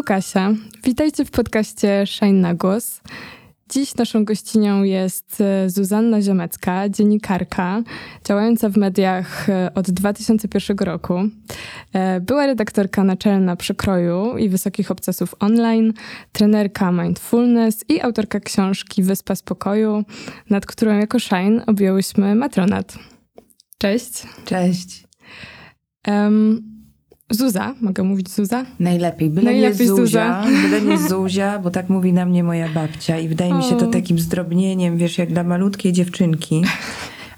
[0.00, 0.54] Tu Kasia.
[0.84, 3.00] Witajcie w podcaście Shine na Głos.
[3.70, 7.82] Dziś naszą gościnią jest e, Zuzanna Ziemecka, dziennikarka,
[8.24, 11.14] działająca w mediach e, od 2001 roku.
[11.92, 15.92] E, była redaktorka naczelna Przekroju i Wysokich Obcasów Online,
[16.32, 20.04] trenerka Mindfulness i autorka książki Wyspa Spokoju,
[20.50, 22.98] nad którą jako Shine objąłyśmy matronat.
[23.78, 24.22] Cześć.
[24.44, 25.04] Cześć.
[26.08, 26.69] Um,
[27.30, 28.66] Zuza, mogę mówić Zuza?
[28.80, 30.62] Najlepiej, byle Najlepiej nie Zuzia, Zuza.
[30.62, 33.86] byle nie Zuzia, bo tak mówi na mnie moja babcia i wydaje mi się to
[33.86, 36.62] takim zdrobnieniem, wiesz, jak dla malutkiej dziewczynki.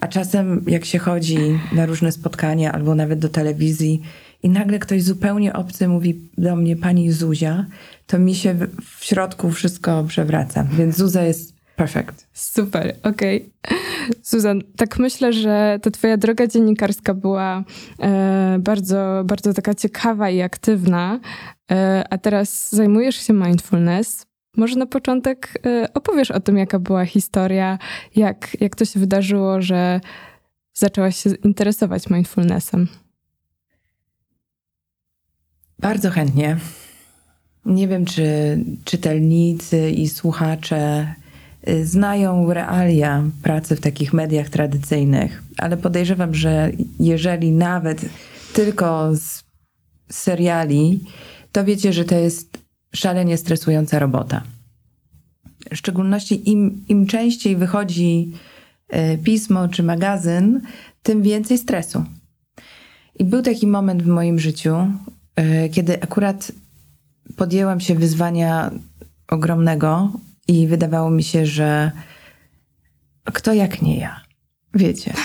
[0.00, 1.38] A czasem jak się chodzi
[1.72, 4.02] na różne spotkania albo nawet do telewizji
[4.42, 7.66] i nagle ktoś zupełnie obcy mówi do mnie pani Zuzia,
[8.06, 8.54] to mi się
[8.98, 10.64] w środku wszystko przewraca.
[10.78, 12.26] Więc Zuza jest perfect.
[12.32, 13.50] Super, okej.
[13.62, 13.78] Okay.
[14.22, 17.64] Suzan, tak myślę, że ta twoja droga dziennikarska była
[18.02, 21.20] e, bardzo, bardzo taka ciekawa i aktywna,
[21.70, 24.26] e, a teraz zajmujesz się mindfulness.
[24.56, 27.78] Może na początek e, opowiesz o tym, jaka była historia,
[28.16, 30.00] jak, jak to się wydarzyło, że
[30.74, 32.88] zaczęłaś się interesować mindfulnessem.
[35.78, 36.56] Bardzo chętnie.
[37.64, 38.24] Nie wiem, czy
[38.84, 41.14] czytelnicy i słuchacze
[41.82, 48.04] znają realia pracy w takich mediach tradycyjnych, ale podejrzewam, że jeżeli nawet
[48.52, 49.44] tylko z
[50.10, 51.00] seriali,
[51.52, 52.58] to wiecie, że to jest
[52.94, 54.42] szalenie stresująca robota.
[55.70, 58.32] W szczególności im, im częściej wychodzi
[58.94, 60.60] y, pismo czy magazyn,
[61.02, 62.04] tym więcej stresu.
[63.18, 64.76] I był taki moment w moim życiu,
[65.40, 66.52] y, kiedy akurat
[67.36, 68.70] podjęłam się wyzwania
[69.28, 70.12] ogromnego,
[70.52, 71.90] i wydawało mi się, że
[73.24, 74.20] kto jak nie ja.
[74.74, 75.12] Wiecie.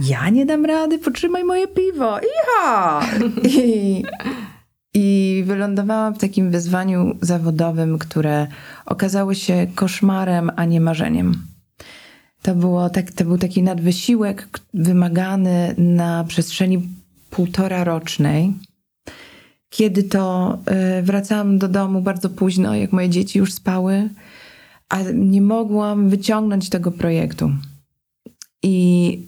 [0.00, 2.20] Ja nie dam rady, potrzymaj moje piwo.
[2.20, 3.06] Iha!
[3.42, 4.04] I,
[4.94, 8.46] I wylądowałam w takim wyzwaniu zawodowym, które
[8.86, 11.46] okazało się koszmarem, a nie marzeniem.
[12.42, 16.88] To, było tak, to był taki nadwysiłek wymagany na przestrzeni
[17.30, 18.52] półtora rocznej
[19.76, 24.08] kiedy to e, wracałam do domu bardzo późno, jak moje dzieci już spały,
[24.88, 27.50] a nie mogłam wyciągnąć tego projektu.
[28.62, 29.18] I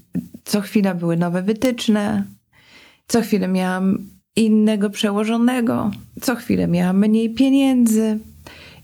[0.44, 2.24] co chwila były nowe wytyczne,
[3.08, 3.98] co chwilę miałam
[4.36, 8.18] innego przełożonego, co chwilę miałam mniej pieniędzy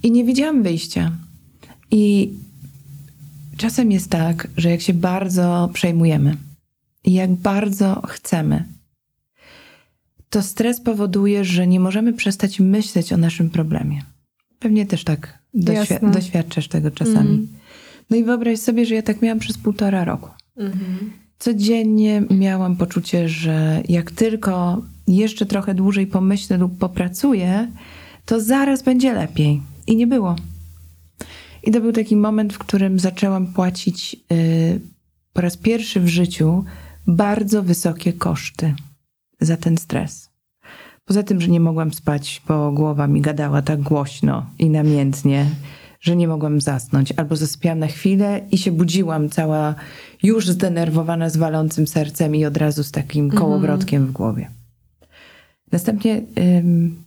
[0.03, 1.13] i nie widziałam wyjścia.
[1.91, 2.33] I
[3.57, 6.37] czasem jest tak, że jak się bardzo przejmujemy
[7.05, 8.65] i jak bardzo chcemy,
[10.35, 14.03] to stres powoduje, że nie możemy przestać myśleć o naszym problemie.
[14.59, 17.35] Pewnie też tak doświ- doświadczasz tego czasami.
[17.35, 17.49] Mm.
[18.11, 20.29] No i wyobraź sobie, że ja tak miałam przez półtora roku.
[20.59, 21.11] Mm-hmm.
[21.39, 27.69] Codziennie miałam poczucie, że jak tylko jeszcze trochę dłużej pomyślę lub popracuję,
[28.25, 29.63] to zaraz będzie lepiej.
[29.87, 30.37] I nie było.
[31.63, 34.81] I to był taki moment, w którym zaczęłam płacić yy,
[35.33, 36.65] po raz pierwszy w życiu
[37.07, 38.75] bardzo wysokie koszty
[39.41, 40.35] za ten stres.
[41.05, 45.47] Poza tym, że nie mogłam spać, bo głowa mi gadała tak głośno i namiętnie,
[46.01, 47.13] że nie mogłam zasnąć.
[47.13, 49.75] Albo zasypiałam na chwilę i się budziłam cała
[50.23, 53.43] już zdenerwowana, z walącym sercem i od razu z takim mhm.
[53.43, 54.51] kołowrotkiem w głowie.
[55.73, 57.05] Następnie ym,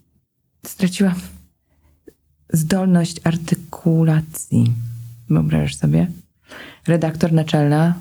[0.66, 1.16] straciłam
[2.54, 4.74] zdolność artykulacji.
[5.30, 6.08] Wyobrażasz sobie?
[6.88, 7.94] Redaktor naczelna,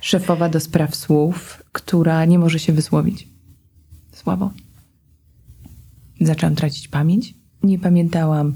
[0.00, 3.31] szefowa do spraw słów, która nie może się wysłowić
[4.22, 4.50] słabo.
[6.20, 7.34] Zaczęłam tracić pamięć.
[7.62, 8.54] Nie pamiętałam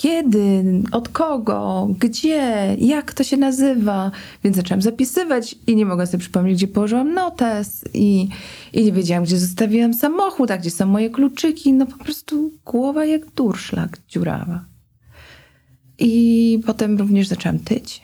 [0.00, 4.10] kiedy, od kogo, gdzie, jak to się nazywa.
[4.44, 8.28] Więc zaczęłam zapisywać i nie mogłam sobie przypomnieć, gdzie położyłam notes i,
[8.72, 11.72] i nie wiedziałam, gdzie zostawiłam samochód, a gdzie są moje kluczyki.
[11.72, 14.64] No po prostu głowa jak durszlak dziurawa.
[15.98, 18.02] I potem również zaczęłam tyć.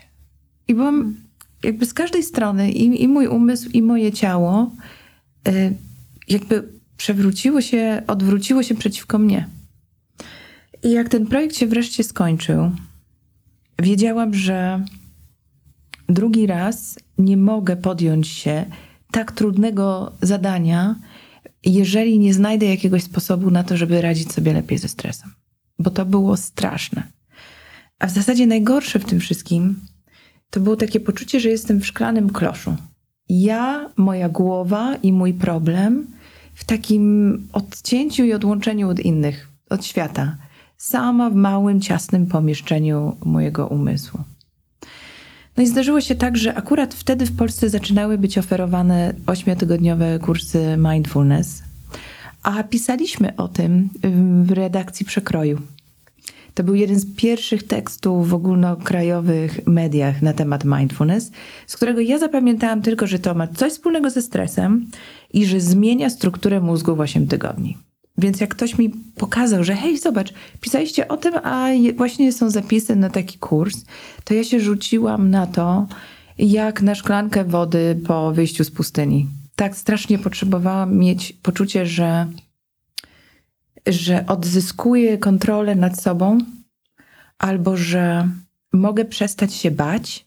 [0.69, 1.15] I byłam
[1.63, 4.71] jakby z każdej strony, i, i mój umysł, i moje ciało,
[5.49, 5.75] y,
[6.29, 9.49] jakby przewróciło się, odwróciło się przeciwko mnie.
[10.83, 12.71] I jak ten projekt się wreszcie skończył,
[13.83, 14.85] wiedziałam, że
[16.09, 18.65] drugi raz nie mogę podjąć się
[19.11, 20.97] tak trudnego zadania,
[21.65, 25.31] jeżeli nie znajdę jakiegoś sposobu na to, żeby radzić sobie lepiej ze stresem.
[25.79, 27.03] Bo to było straszne.
[27.99, 29.81] A w zasadzie najgorsze w tym wszystkim
[30.51, 32.77] to było takie poczucie, że jestem w szklanym kloszu.
[33.29, 36.07] Ja, moja głowa i mój problem
[36.57, 40.37] w takim odcięciu i odłączeniu od innych, od świata.
[40.77, 44.21] Sama w małym, ciasnym pomieszczeniu mojego umysłu.
[45.57, 50.77] No i zdarzyło się tak, że akurat wtedy w Polsce zaczynały być oferowane ośmiotygodniowe kursy
[50.79, 51.63] mindfulness,
[52.43, 53.89] a pisaliśmy o tym
[54.45, 55.61] w redakcji Przekroju.
[56.55, 61.31] To był jeden z pierwszych tekstów w ogólnokrajowych mediach na temat mindfulness,
[61.67, 64.87] z którego ja zapamiętałam tylko, że to ma coś wspólnego ze stresem
[65.33, 67.79] i że zmienia strukturę mózgu w 8 tygodni.
[68.19, 72.97] Więc jak ktoś mi pokazał, że hej, zobacz, pisaliście o tym, a właśnie są zapisy
[72.97, 73.85] na taki kurs,
[74.25, 75.87] to ja się rzuciłam na to,
[76.39, 79.29] jak na szklankę wody po wyjściu z pustyni.
[79.57, 82.27] Tak strasznie potrzebowałam mieć poczucie, że,
[83.87, 86.39] że odzyskuję kontrolę nad sobą,
[87.39, 88.29] albo że
[88.73, 90.27] mogę przestać się bać,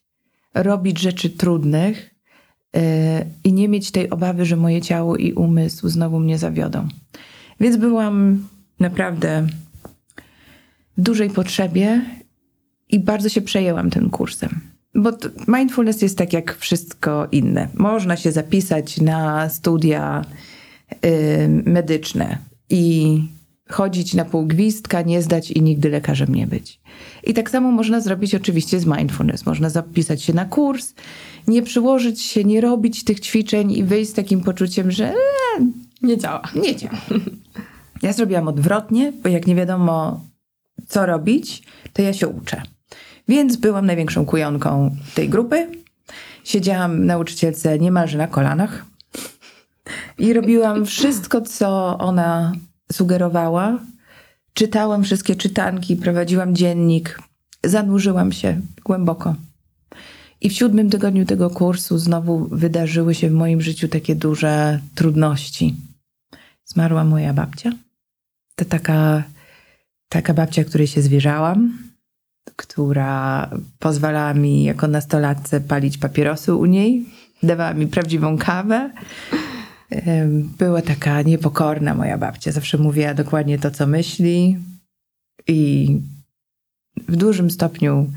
[0.53, 2.15] robić rzeczy trudnych
[3.43, 6.87] i nie mieć tej obawy, że moje ciało i umysł znowu mnie zawiodą.
[7.59, 8.47] Więc byłam
[8.79, 9.47] naprawdę
[10.97, 12.01] w dużej potrzebie
[12.89, 14.59] i bardzo się przejęłam tym kursem.
[14.95, 15.11] Bo
[15.47, 17.67] mindfulness jest tak jak wszystko inne.
[17.73, 20.25] Można się zapisać na studia
[21.05, 22.37] y, medyczne
[22.69, 23.23] i
[23.71, 26.79] chodzić na pół gwizdka, nie zdać i nigdy lekarzem nie być.
[27.23, 29.45] I tak samo można zrobić oczywiście z mindfulness.
[29.45, 30.93] Można zapisać się na kurs,
[31.47, 35.15] nie przyłożyć się, nie robić tych ćwiczeń i wyjść z takim poczuciem, że e,
[36.01, 36.41] nie działa.
[36.55, 36.97] Nie działa.
[38.01, 40.25] Ja zrobiłam odwrotnie, bo jak nie wiadomo,
[40.87, 41.63] co robić,
[41.93, 42.61] to ja się uczę.
[43.27, 45.67] Więc byłam największą kujonką tej grupy.
[46.43, 48.85] Siedziałam nauczycielce niemalże na kolanach
[50.17, 52.53] i robiłam wszystko, co ona
[52.91, 53.79] sugerowała.
[54.53, 57.19] Czytałam wszystkie czytanki, prowadziłam dziennik,
[57.63, 59.35] zanurzyłam się głęboko.
[60.41, 65.75] I w siódmym tygodniu tego kursu znowu wydarzyły się w moim życiu takie duże trudności.
[66.65, 67.71] Zmarła moja babcia.
[68.55, 69.23] To taka,
[70.09, 71.77] taka babcia, której się zwierzałam,
[72.55, 73.49] która
[73.79, 77.05] pozwalała mi jako nastolatce palić papierosy u niej,
[77.43, 78.91] dawała mi prawdziwą kawę.
[80.57, 82.51] Była taka niepokorna moja babcia.
[82.51, 84.57] Zawsze mówiła dokładnie to, co myśli
[85.47, 86.01] i
[87.07, 88.11] w dużym stopniu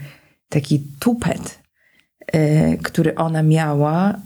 [0.49, 1.59] taki tupet,
[2.27, 4.21] e, który ona miała,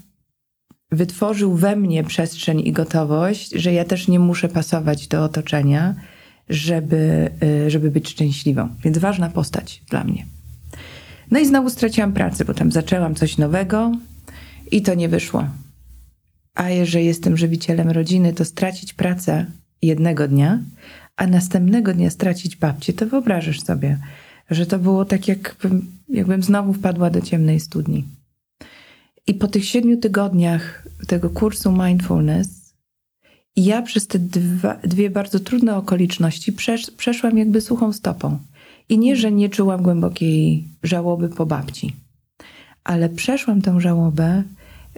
[0.90, 5.94] wytworzył we mnie przestrzeń i gotowość, że ja też nie muszę pasować do otoczenia,
[6.48, 7.30] żeby,
[7.66, 8.68] y, żeby być szczęśliwą.
[8.84, 10.26] Więc ważna postać dla mnie.
[11.30, 13.92] No i znowu straciłam pracę, bo tam zaczęłam coś nowego
[14.70, 15.44] i to nie wyszło.
[16.56, 19.46] A jeżeli jestem żywicielem rodziny, to stracić pracę
[19.82, 20.58] jednego dnia,
[21.16, 23.98] a następnego dnia stracić babcię, to wyobrażasz sobie,
[24.50, 28.04] że to było tak, jakbym, jakbym znowu wpadła do ciemnej studni.
[29.26, 32.74] I po tych siedmiu tygodniach tego kursu mindfulness,
[33.56, 38.38] ja przez te dwa, dwie bardzo trudne okoliczności przesz, przeszłam jakby suchą stopą.
[38.88, 41.96] I nie, że nie czułam głębokiej żałoby po babci,
[42.84, 44.42] ale przeszłam tę żałobę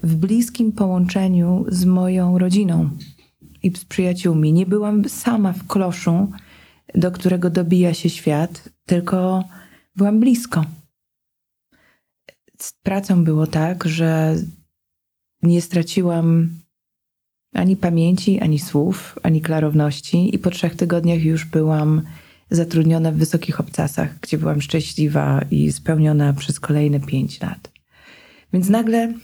[0.02, 2.90] w bliskim połączeniu z moją rodziną
[3.62, 4.52] i z przyjaciółmi.
[4.52, 6.28] Nie byłam sama w kloszu,
[6.94, 9.44] do którego dobija się świat, tylko
[9.96, 10.64] byłam blisko
[12.62, 14.36] z pracą było tak, że
[15.42, 16.48] nie straciłam
[17.54, 22.02] ani pamięci, ani słów, ani klarowności, i po trzech tygodniach już byłam
[22.50, 27.70] zatrudniona w wysokich obcasach, gdzie byłam szczęśliwa i spełniona przez kolejne pięć lat.
[28.52, 29.14] Więc nagle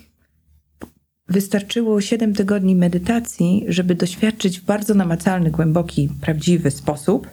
[1.28, 7.28] wystarczyło siedem tygodni medytacji, żeby doświadczyć w bardzo namacalny, głęboki, prawdziwy sposób,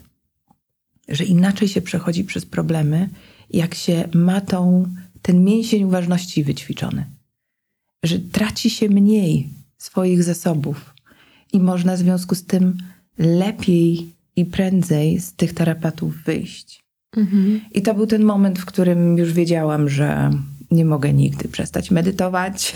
[1.09, 3.09] że inaczej się przechodzi przez problemy,
[3.49, 4.85] jak się ma tą
[5.21, 7.05] ten mięsień uważności wyćwiczony,
[8.03, 10.93] że traci się mniej swoich zasobów
[11.53, 12.77] i można w związku z tym
[13.17, 16.83] lepiej i prędzej z tych tarapatów wyjść.
[17.17, 17.61] Mhm.
[17.71, 20.31] I to był ten moment, w którym już wiedziałam, że
[20.71, 22.75] nie mogę nigdy przestać medytować.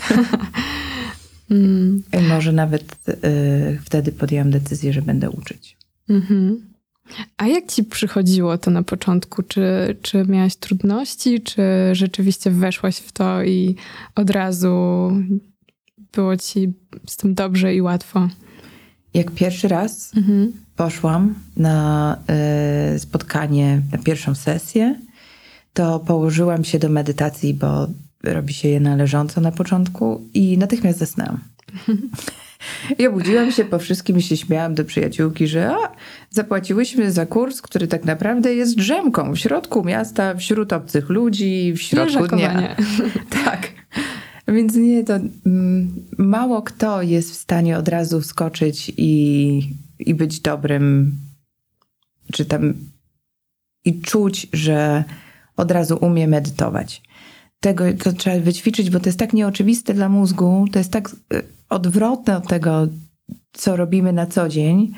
[1.50, 2.02] mm.
[2.28, 5.76] Może nawet y, wtedy podjęłam decyzję, że będę uczyć.
[6.08, 6.76] Mhm.
[7.36, 9.42] A jak ci przychodziło to na początku?
[9.42, 11.62] Czy, czy miałaś trudności, czy
[11.92, 13.76] rzeczywiście weszłaś w to i
[14.14, 15.10] od razu
[16.12, 16.72] było ci
[17.06, 18.28] z tym dobrze i łatwo?
[19.14, 20.52] Jak pierwszy raz mhm.
[20.76, 22.18] poszłam na
[22.94, 25.00] y, spotkanie, na pierwszą sesję,
[25.72, 27.88] to położyłam się do medytacji, bo
[28.32, 31.38] robi się je należąco na początku i natychmiast zasnęłam.
[32.98, 35.92] I obudziłam się po wszystkim i się śmiałam do przyjaciółki, że a,
[36.30, 41.82] zapłaciłyśmy za kurs, który tak naprawdę jest drzemką w środku miasta, wśród obcych ludzi, w
[41.82, 42.76] środku dnia.
[43.44, 43.72] tak.
[44.48, 45.14] Więc nie, to
[45.46, 49.60] mm, mało kto jest w stanie od razu wskoczyć i,
[49.98, 51.12] i być dobrym,
[52.32, 52.74] czy tam
[53.84, 55.04] i czuć, że
[55.56, 57.02] od razu umie medytować.
[57.60, 61.42] Tego to trzeba wyćwiczyć, bo to jest tak nieoczywiste dla mózgu, to jest tak y,
[61.68, 62.88] odwrotne od tego,
[63.52, 64.92] co robimy na co dzień,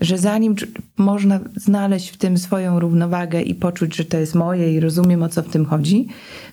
[0.00, 0.54] że zanim
[0.96, 5.28] można znaleźć w tym swoją równowagę i poczuć, że to jest moje i rozumiem o
[5.28, 6.08] co w tym chodzi,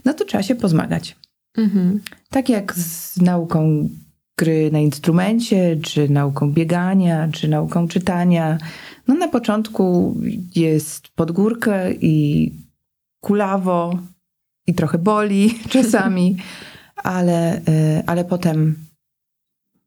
[0.06, 1.16] no to trzeba się pozmagać.
[1.58, 2.00] Mhm.
[2.30, 3.90] Tak jak z nauką
[4.38, 8.58] gry na instrumencie, czy nauką biegania, czy nauką czytania.
[9.08, 10.16] No na początku
[10.56, 12.52] jest pod górkę i
[13.20, 14.00] kulawo
[14.68, 16.38] i trochę boli czasami,
[16.96, 18.76] ale, y, ale potem,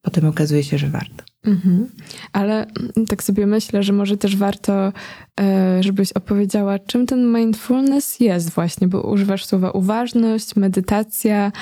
[0.02, 1.24] potem okazuje się, że warto.
[1.46, 1.88] Mhm.
[2.32, 2.66] Ale
[3.08, 4.92] tak sobie myślę, że może też warto,
[5.40, 11.52] e, żebyś opowiedziała, czym ten mindfulness jest właśnie, bo używasz słowa uważność, medytacja.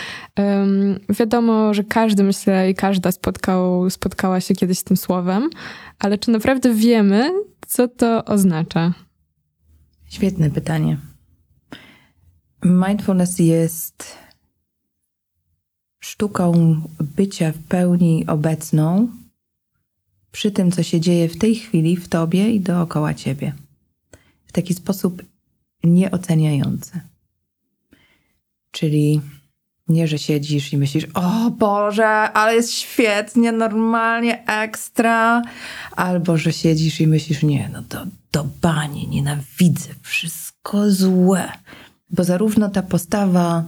[1.09, 5.50] Wiadomo, że każdy, myślę, i każda spotkał, spotkała się kiedyś z tym słowem,
[5.99, 7.30] ale czy naprawdę wiemy,
[7.66, 8.92] co to oznacza?
[10.09, 10.97] Świetne pytanie.
[12.64, 14.16] Mindfulness jest
[16.00, 19.09] sztuką bycia w pełni obecną
[20.33, 23.52] przy tym, co się dzieje w tej chwili w tobie i dookoła ciebie.
[24.47, 25.23] W taki sposób
[25.85, 27.00] nieoceniający.
[28.71, 29.21] Czyli
[29.88, 35.42] nie, że siedzisz i myślisz, o Boże, ale jest świetnie, normalnie, ekstra.
[35.97, 41.52] Albo, że siedzisz i myślisz, nie, no to do bani, nienawidzę, wszystko złe.
[42.16, 43.64] Bo zarówno ta postawa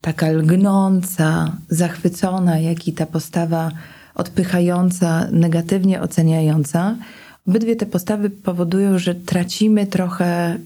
[0.00, 3.70] taka lgnąca, zachwycona, jak i ta postawa
[4.14, 6.96] odpychająca, negatywnie oceniająca,
[7.48, 10.58] obydwie te postawy powodują, że tracimy trochę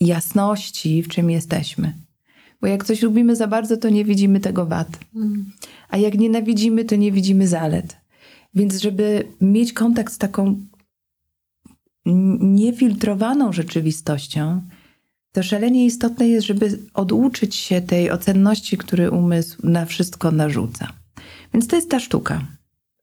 [0.00, 1.92] jasności, w czym jesteśmy.
[2.60, 4.88] Bo jak coś lubimy za bardzo, to nie widzimy tego wad.
[5.88, 7.96] A jak nienawidzimy, to nie widzimy zalet.
[8.54, 10.60] Więc, żeby mieć kontakt z taką
[12.40, 14.62] niefiltrowaną rzeczywistością,
[15.32, 20.88] to szalenie istotne jest, żeby oduczyć się tej ocenności, który umysł na wszystko narzuca.
[21.54, 22.46] Więc to jest ta sztuka.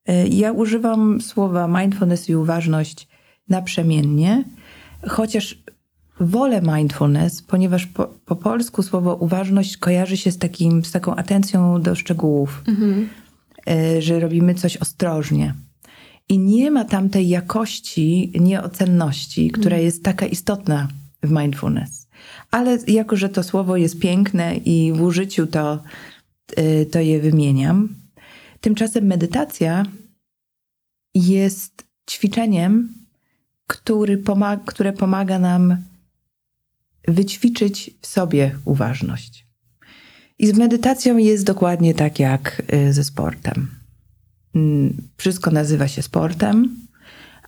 [0.06, 3.08] E, ja używam słowa mindfulness i uważność
[3.50, 4.44] naprzemiennie,
[5.08, 5.64] chociaż
[6.20, 11.82] wolę mindfulness, ponieważ po, po, polsku słowo uważność kojarzy się z, takim, z taką atencją
[11.82, 13.10] do szczegółów, mhm.
[13.68, 15.54] E, że robimy coś ostrożnie.
[16.30, 19.86] I nie ma tam tej jakości nieocenności, która mhm.
[19.86, 20.88] jest taka istotna
[21.24, 21.99] w mindfulness.
[22.52, 25.84] Ale jako, że to słowo jest piękne i w użyciu to,
[26.56, 27.90] e, to je wymieniam,
[28.62, 29.86] Tymczasem medytacja
[31.16, 32.94] jest ćwiczeniem,
[33.68, 35.78] który pomaga, które pomaga nam
[37.08, 39.48] wyćwiczyć w sobie uważność.
[40.40, 43.68] I z medytacją jest dokładnie tak jak y, ze sportem.
[44.56, 46.78] Mm, wszystko nazywa się sportem,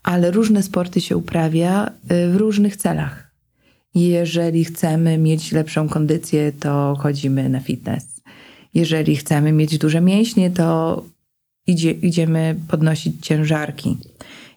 [0.03, 3.30] ale różne sporty się uprawia y, w różnych celach.
[3.95, 8.21] Jeżeli chcemy mieć lepszą kondycję, to chodzimy na fitness.
[8.74, 11.03] Jeżeli chcemy mieć duże mięśnie, to
[11.67, 13.98] idzie, idziemy podnosić ciężarki.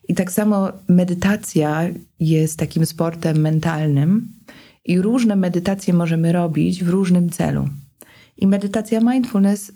[0.09, 1.89] I tak samo medytacja
[2.21, 4.29] jest takim sportem mentalnym
[4.85, 7.69] i różne medytacje możemy robić w różnym celu.
[8.37, 9.73] I medytacja mindfulness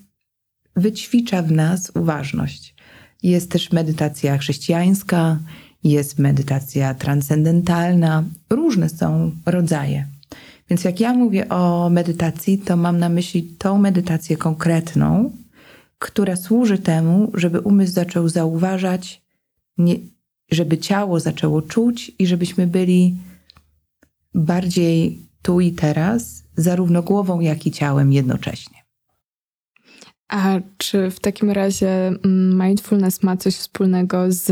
[0.77, 2.75] wyćwicza w nas uważność.
[3.23, 5.39] Jest też medytacja chrześcijańska,
[5.85, 10.07] jest medytacja transcendentalna, różne są rodzaje.
[10.71, 15.33] Więc jak ja mówię o medytacji, to mam na myśli tą medytację konkretną,
[15.99, 19.23] która służy temu, żeby umysł zaczął zauważać,
[19.79, 19.95] nie,
[20.51, 23.17] żeby ciało zaczęło czuć i żebyśmy byli
[24.35, 28.79] bardziej tu i teraz, zarówno głową, jak i ciałem jednocześnie.
[30.29, 34.49] A czy w takim razie mm, mindfulness ma coś wspólnego z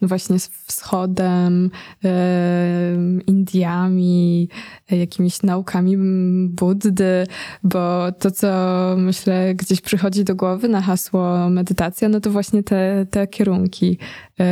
[0.00, 1.70] no właśnie z wschodem,
[3.26, 4.48] Indiami,
[4.90, 5.96] jakimiś naukami
[6.48, 7.26] Buddy?
[7.62, 8.48] Bo to, co
[8.98, 13.98] myślę gdzieś przychodzi do głowy na hasło medytacja, no to właśnie te, te kierunki.
[14.38, 14.46] Yy,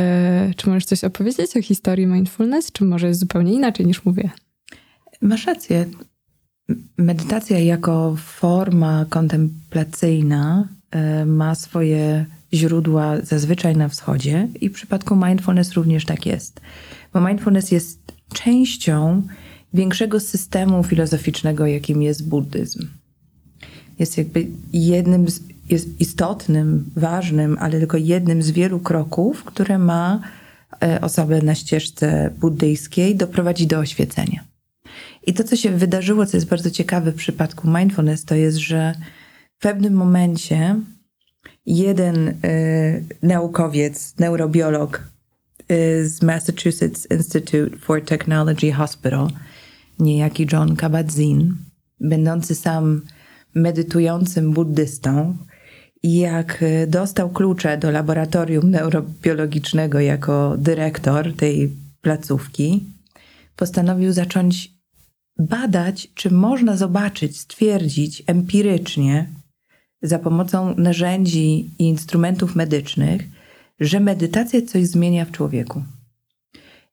[0.57, 4.29] czy możesz coś opowiedzieć o historii mindfulness, czy może jest zupełnie inaczej niż mówię?
[5.21, 5.85] Masz rację.
[6.97, 15.73] Medytacja jako forma kontemplacyjna e, ma swoje źródła zazwyczaj na wschodzie i w przypadku mindfulness
[15.73, 16.61] również tak jest.
[17.13, 17.99] Bo mindfulness jest
[18.33, 19.21] częścią
[19.73, 22.87] większego systemu filozoficznego, jakim jest buddyzm.
[23.99, 25.39] Jest jakby jednym, z,
[25.69, 30.19] jest istotnym, ważnym, ale tylko jednym z wielu kroków, które ma
[30.83, 34.52] e, osobę na ścieżce buddyjskiej doprowadzić do oświecenia.
[35.25, 38.95] I to, co się wydarzyło, co jest bardzo ciekawe w przypadku mindfulness, to jest, że
[39.59, 40.75] w pewnym momencie
[41.65, 42.35] jeden y,
[43.21, 45.03] naukowiec, neurobiolog
[45.71, 49.27] y, z Massachusetts Institute for Technology Hospital,
[49.99, 51.51] niejaki John Kabat-Zinn,
[51.99, 53.01] będący sam
[53.55, 55.37] medytującym buddystą
[56.03, 62.83] jak dostał klucze do laboratorium neurobiologicznego jako dyrektor tej placówki,
[63.55, 64.72] postanowił zacząć
[65.39, 69.29] badać, czy można zobaczyć, stwierdzić empirycznie
[70.01, 73.21] za pomocą narzędzi i instrumentów medycznych,
[73.79, 75.83] że medytacja coś zmienia w człowieku.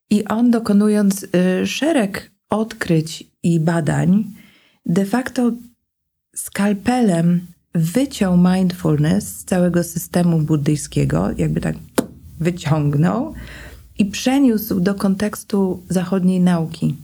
[0.09, 4.23] I on, dokonując y, szereg odkryć i badań,
[4.85, 5.51] de facto
[6.35, 11.75] skalpelem wyciął mindfulness z całego systemu buddyjskiego, jakby tak
[12.39, 13.33] wyciągnął
[13.97, 16.95] i przeniósł do kontekstu zachodniej nauki.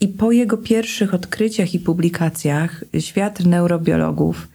[0.00, 4.48] I po jego pierwszych odkryciach i publikacjach świat neurobiologów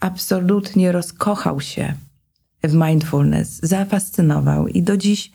[0.00, 1.94] absolutnie rozkochał się
[2.64, 5.30] w mindfulness, zafascynował i do dziś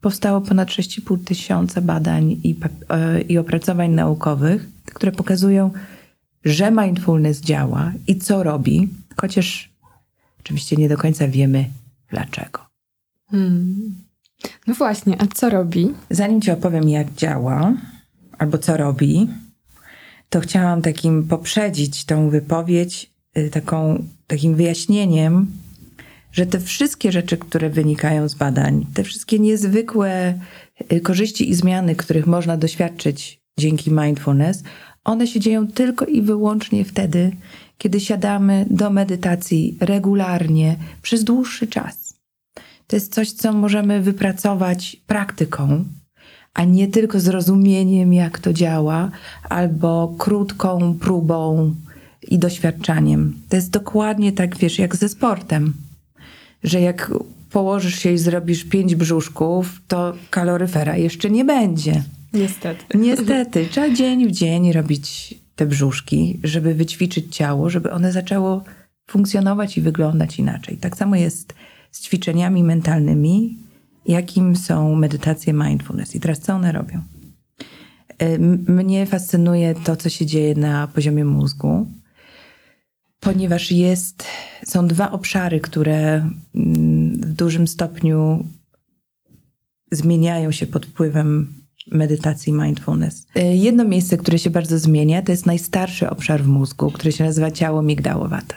[0.00, 2.56] powstało ponad 6,5 tysiąca badań i,
[2.88, 5.70] e, i opracowań naukowych, które pokazują,
[6.44, 9.70] że mindfulness działa i co robi, chociaż
[10.40, 11.70] oczywiście nie do końca wiemy
[12.10, 12.60] dlaczego.
[13.30, 13.94] Hmm.
[14.66, 15.94] No właśnie, a co robi?
[16.10, 17.72] Zanim ci opowiem, jak działa
[18.38, 19.28] albo co robi,
[20.28, 25.46] to chciałam takim poprzedzić tą wypowiedź y, taką, takim wyjaśnieniem,
[26.32, 30.34] że te wszystkie rzeczy, które wynikają z badań, te wszystkie niezwykłe
[30.92, 34.62] y, korzyści i zmiany, których można doświadczyć dzięki mindfulness,
[35.04, 37.32] one się dzieją tylko i wyłącznie wtedy,
[37.78, 42.14] kiedy siadamy do medytacji regularnie przez dłuższy czas.
[42.86, 45.84] To jest coś, co możemy wypracować praktyką,
[46.56, 49.10] a nie tylko zrozumieniem, jak to działa,
[49.48, 51.74] albo krótką próbą
[52.28, 53.36] i doświadczaniem.
[53.48, 55.74] To jest dokładnie tak, wiesz, jak ze sportem,
[56.64, 57.12] że jak
[57.50, 62.02] położysz się i zrobisz pięć brzuszków, to kaloryfera jeszcze nie będzie.
[62.32, 62.98] Niestety.
[62.98, 63.66] Niestety.
[63.70, 68.64] Trzeba dzień w dzień robić te brzuszki, żeby wyćwiczyć ciało, żeby one zaczęło
[69.10, 70.76] funkcjonować i wyglądać inaczej.
[70.76, 71.54] Tak samo jest
[71.90, 73.56] z ćwiczeniami mentalnymi,
[74.08, 76.14] jakim są medytacje mindfulness.
[76.14, 77.00] I teraz co one robią?
[78.68, 81.86] Mnie fascynuje to, co się dzieje na poziomie mózgu,
[83.20, 84.24] ponieważ jest,
[84.64, 88.44] są dwa obszary, które mm, w dużym stopniu
[89.92, 91.54] zmieniają się pod wpływem
[91.92, 93.26] medytacji mindfulness.
[93.34, 97.24] E, jedno miejsce, które się bardzo zmienia, to jest najstarszy obszar w mózgu, który się
[97.24, 98.54] nazywa ciało migdałowate.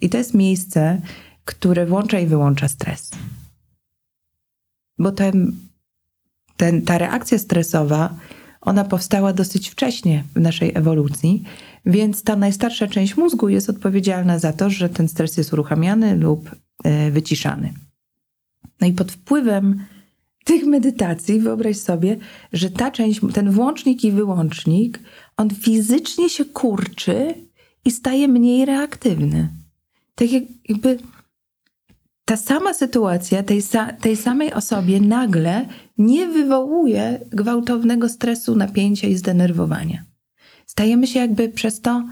[0.00, 1.00] I to jest miejsce,
[1.44, 3.10] które włącza i wyłącza stres.
[4.98, 5.56] Bo ten,
[6.56, 8.14] ten, ta reakcja stresowa,
[8.60, 11.42] ona powstała dosyć wcześnie w naszej ewolucji,
[11.86, 16.50] więc ta najstarsza część mózgu jest odpowiedzialna za to, że ten stres jest uruchamiany lub
[16.84, 17.72] e, wyciszany.
[18.80, 19.84] No i pod wpływem
[20.44, 22.16] tych medytacji wyobraź sobie,
[22.52, 25.00] że ta część, ten włącznik i wyłącznik,
[25.36, 27.34] on fizycznie się kurczy
[27.84, 29.48] i staje mniej reaktywny.
[30.14, 30.28] Tak
[30.68, 30.98] jakby
[32.26, 33.62] ta sama sytuacja tej,
[34.00, 35.66] tej samej osobie nagle
[35.98, 40.04] nie wywołuje gwałtownego stresu, napięcia i zdenerwowania.
[40.66, 42.04] Stajemy się jakby przez to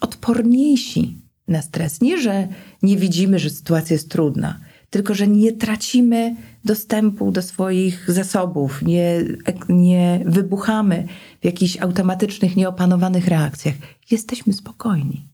[0.00, 2.00] odporniejsi na stres.
[2.00, 2.48] Nie, że
[2.82, 9.24] nie widzimy, że sytuacja jest trudna, tylko że nie tracimy dostępu do swoich zasobów, nie,
[9.68, 11.06] nie wybuchamy
[11.40, 13.74] w jakichś automatycznych, nieopanowanych reakcjach.
[14.10, 15.29] Jesteśmy spokojni.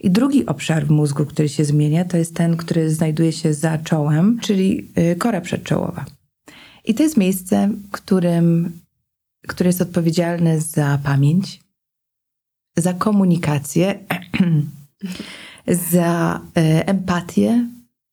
[0.00, 3.78] I drugi obszar w mózgu, który się zmienia, to jest ten, który znajduje się za
[3.78, 6.04] czołem, czyli y, kora przedczołowa.
[6.84, 8.72] I to jest miejsce, którym,
[9.48, 11.60] które jest odpowiedzialne za pamięć,
[12.76, 13.98] za komunikację,
[15.92, 17.66] za y, empatię,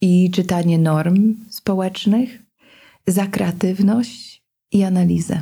[0.04, 2.44] i czytanie norm społecznych,
[3.08, 5.42] za kreatywność i analizę.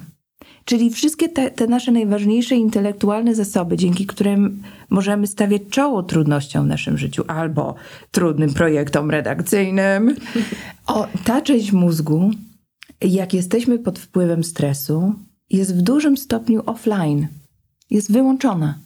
[0.66, 6.70] Czyli wszystkie te, te, nasze najważniejsze intelektualne zasoby, dzięki którym możemy stawiać czoło trudnościom w
[6.70, 7.76] naszym życiu albo
[8.12, 10.16] trudnym projektom redakcyjnym.
[10.88, 12.32] O, ta część mózgu,
[13.02, 15.14] jak jesteśmy pod wpływem stresu,
[15.50, 17.28] jest w dużym stopniu offline,
[17.90, 18.80] jest wyłączona.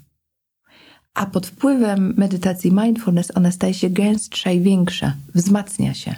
[1.13, 6.15] A pod wpływem medytacji mindfulness ona staje się gęstsza i większa, wzmacnia się.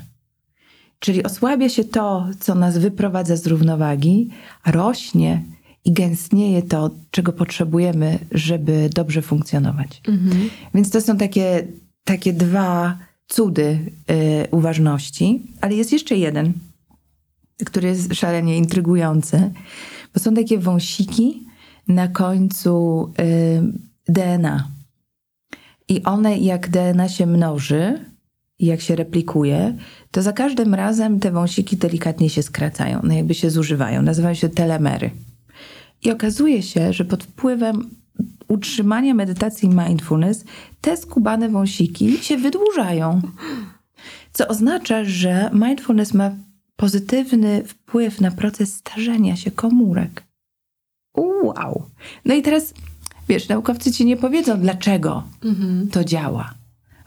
[1.00, 4.30] Czyli osłabia się to, co nas wyprowadza z równowagi,
[4.64, 5.44] a rośnie
[5.86, 10.02] i gęstnieje to, czego potrzebujemy, żeby dobrze funkcjonować.
[10.08, 10.50] Mhm.
[10.74, 11.68] Więc to są takie,
[12.04, 13.80] takie dwa cudy
[14.12, 16.54] y, uważności, ale jest jeszcze jeden,
[17.66, 19.52] który jest szalenie intrygujący,
[20.14, 21.44] bo są takie wąsiki
[21.88, 24.68] na końcu y, DNA.
[25.90, 28.06] I one, jak DNA się mnoży,
[28.60, 29.78] jak się replikuje,
[30.12, 34.02] to za każdym razem te wąsiki delikatnie się skracają, no jakby się zużywają.
[34.02, 35.10] Nazywają się telemery.
[36.04, 37.89] I okazuje się, że pod wpływem
[38.48, 40.43] utrzymania medytacji mindfulness
[40.82, 43.22] te skubane wąsiki się wydłużają.
[44.34, 46.32] Co oznacza, że mindfulness ma
[46.76, 50.24] pozytywny wpływ na proces starzenia się komórek.
[51.17, 51.84] Wow!
[52.26, 52.74] No i teraz,
[53.30, 55.88] wiesz, naukowcy ci nie powiedzą, dlaczego Mhm.
[55.88, 56.54] to działa.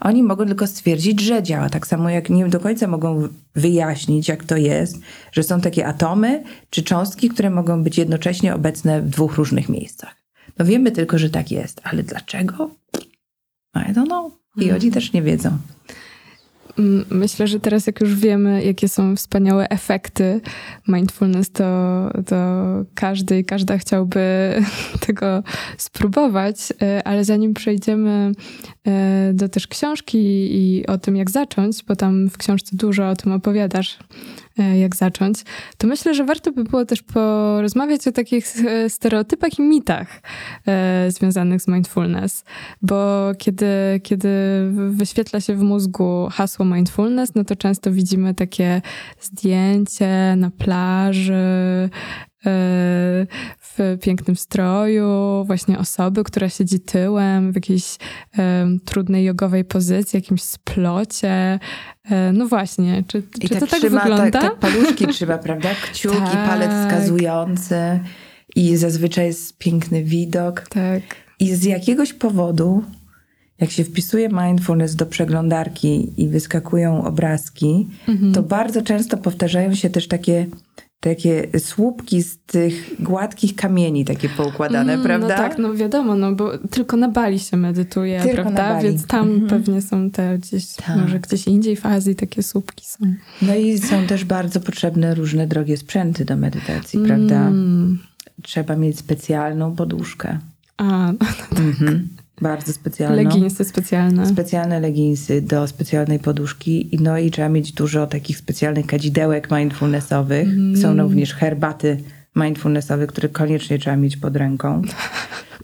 [0.01, 1.69] Oni mogą tylko stwierdzić, że działa.
[1.69, 4.97] Tak samo jak nie do końca mogą wyjaśnić, jak to jest,
[5.31, 10.15] że są takie atomy czy cząstki, które mogą być jednocześnie obecne w dwóch różnych miejscach.
[10.57, 12.69] No wiemy tylko, że tak jest, ale dlaczego?
[13.75, 14.33] I don't know.
[14.57, 15.57] I oni też nie wiedzą.
[17.09, 20.41] Myślę, że teraz jak już wiemy, jakie są wspaniałe efekty
[20.87, 21.63] mindfulness, to,
[22.27, 22.35] to
[22.95, 24.55] każdy i każda chciałby
[25.07, 25.43] tego
[25.77, 28.31] spróbować, E, ale zanim przejdziemy
[28.87, 30.19] e, do też książki
[30.51, 33.99] i o tym, jak zacząć, bo tam w książce dużo o tym opowiadasz,
[34.57, 35.43] jak zacząć,
[35.77, 40.21] to myślę, że warto by było też porozmawiać o takich e, stereotypach i mitach
[40.67, 42.43] e, związanych z mindfulness,
[42.81, 43.67] bo kiedy,
[44.03, 44.29] kiedy
[44.89, 48.81] wyświetla się w mózgu hasło mindfulness, no to często widzimy takie
[49.21, 52.30] zdjęcie na plaży, e,
[53.59, 57.97] w pięknym stroju, właśnie osoby, która siedzi tyłem w jakiejś
[58.85, 61.59] trudnej jogowej pozycji, jakimś splocie.
[62.11, 64.31] E, no właśnie, czy, I czy to tak trzyma, wygląda?
[64.31, 65.69] Tak, tak paluszki trzyma, prawda?
[65.93, 66.49] Kciuki, Tak.
[66.49, 67.99] palec wskazujący.
[68.55, 70.61] I zazwyczaj jest piękny widok.
[70.69, 71.01] tak.
[71.39, 72.83] I z jakiegoś powodu,
[73.59, 78.33] jak się wpisuje mindfulness do przeglądarki i wyskakują obrazki, Mhm.
[78.33, 80.45] to bardzo często powtarzają się też takie,
[81.01, 85.27] takie słupki z tych gładkich kamieni, takie poukładane, Mm, prawda?
[85.27, 88.81] No tak, no wiadomo, no bo tylko na Bali się medytuje, Tylko prawda?
[88.81, 89.47] Więc tam Mhm.
[89.49, 90.97] pewnie są te gdzieś, Tak.
[90.97, 93.13] może gdzieś indziej w Azji takie słupki są.
[93.41, 97.35] No i są też bardzo potrzebne różne drogie sprzęty do medytacji, prawda?
[97.47, 97.99] Mm.
[98.41, 100.39] Trzeba mieć specjalną poduszkę.
[100.77, 101.11] A,
[101.69, 102.07] Mhm.
[102.41, 103.15] Bardzo specjalną.
[103.15, 104.27] leginsy specjalne.
[104.27, 106.95] Specjalne leginsy do specjalnej poduszki.
[106.95, 110.47] I No i trzeba mieć dużo takich specjalnych kadzidełek mindfulnessowych.
[110.47, 110.77] Mm.
[110.77, 111.97] Są również herbaty
[112.35, 114.81] mindfulnessowe, które koniecznie trzeba mieć pod ręką.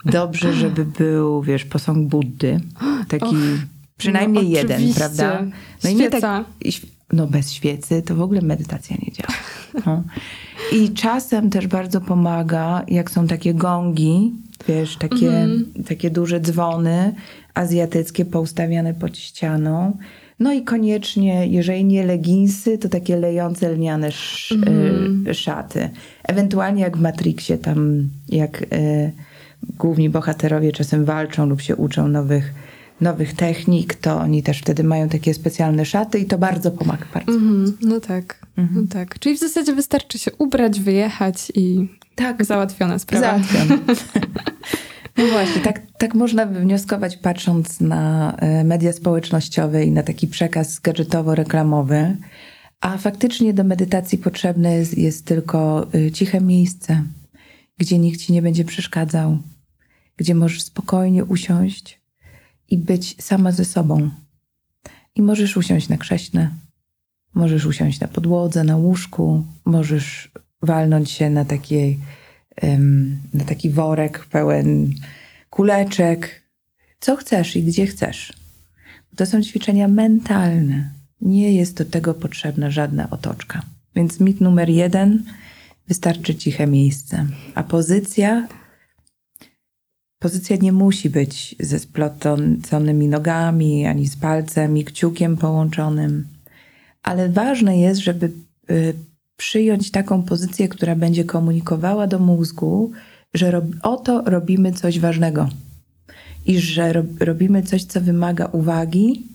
[0.05, 2.59] Dobrze, żeby był, wiesz, posąg Buddy.
[3.07, 3.35] Taki
[3.97, 5.45] przynajmniej no, jeden, prawda?
[5.79, 5.97] Świeca.
[5.97, 6.71] nie tak, i
[7.13, 9.33] no bez świecy to w ogóle medytacja nie działa.
[9.85, 10.03] No.
[10.71, 14.33] I czasem też bardzo pomaga, jak są takie gongi,
[14.67, 15.65] wiesz, takie, Mhm.
[15.87, 17.13] takie duże dzwony
[17.53, 19.97] azjatyckie poustawiane pod ścianą.
[20.39, 25.27] No i koniecznie, jeżeli nie leginsy, to takie lejące lniane sz, Mhm.
[25.27, 25.89] y, szaty.
[26.23, 29.11] Ewentualnie jak w Matrixie, tam jak y,
[29.77, 32.53] główni bohaterowie czasem walczą lub się uczą nowych,
[33.01, 37.05] nowych technik, to oni też wtedy mają takie specjalne szaty i to bardzo pomaga.
[37.13, 37.31] Bardzo.
[37.31, 38.81] Mhm, no tak, Mhm.
[38.81, 39.19] no tak.
[39.19, 43.25] Czyli w zasadzie wystarczy się ubrać, wyjechać i Tak, załatwiona sprawa.
[43.25, 43.79] Załatwiam.
[45.17, 50.79] No właśnie, tak, tak można wywnioskować patrząc na e, media społecznościowe i na taki przekaz
[50.79, 52.15] gadżetowo-reklamowy.
[52.81, 57.03] A faktycznie do medytacji potrzebne jest, jest tylko y, ciche miejsce,
[57.77, 59.37] gdzie nikt ci nie będzie przeszkadzał,
[60.17, 62.01] gdzie możesz spokojnie usiąść
[62.69, 64.09] i być sama ze sobą.
[65.15, 66.49] I możesz usiąść na krześle,
[67.33, 71.99] możesz usiąść na podłodze, na łóżku, możesz walnąć się na takiej
[73.33, 74.93] na taki worek pełen
[75.49, 76.43] kuleczek.
[76.99, 78.33] Co chcesz i gdzie chcesz.
[79.15, 80.93] To są ćwiczenia mentalne.
[81.21, 83.61] Nie jest do tego potrzebna żadna otoczka.
[83.95, 85.23] Więc mit numer jeden,
[85.87, 87.25] wystarczy ciche miejsce.
[87.55, 88.47] A pozycja,
[90.19, 96.27] pozycja nie musi być ze splotonymi nogami, ani z palcem i kciukiem połączonym.
[97.03, 98.31] Ale ważne jest, żeby
[98.71, 98.93] y,
[99.37, 102.91] przyjąć taką pozycję, która będzie komunikowała do mózgu,
[103.33, 105.49] że oto robimy coś ważnego
[106.45, 109.27] i że rob, robimy coś, co wymaga uwagi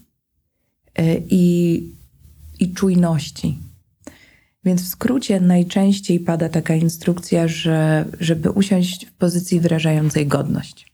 [0.98, 1.82] y, i,
[2.60, 3.58] i czujności.
[4.64, 10.92] Więc w skrócie najczęściej pada taka instrukcja, że żeby usiąść w pozycji wyrażającej godność.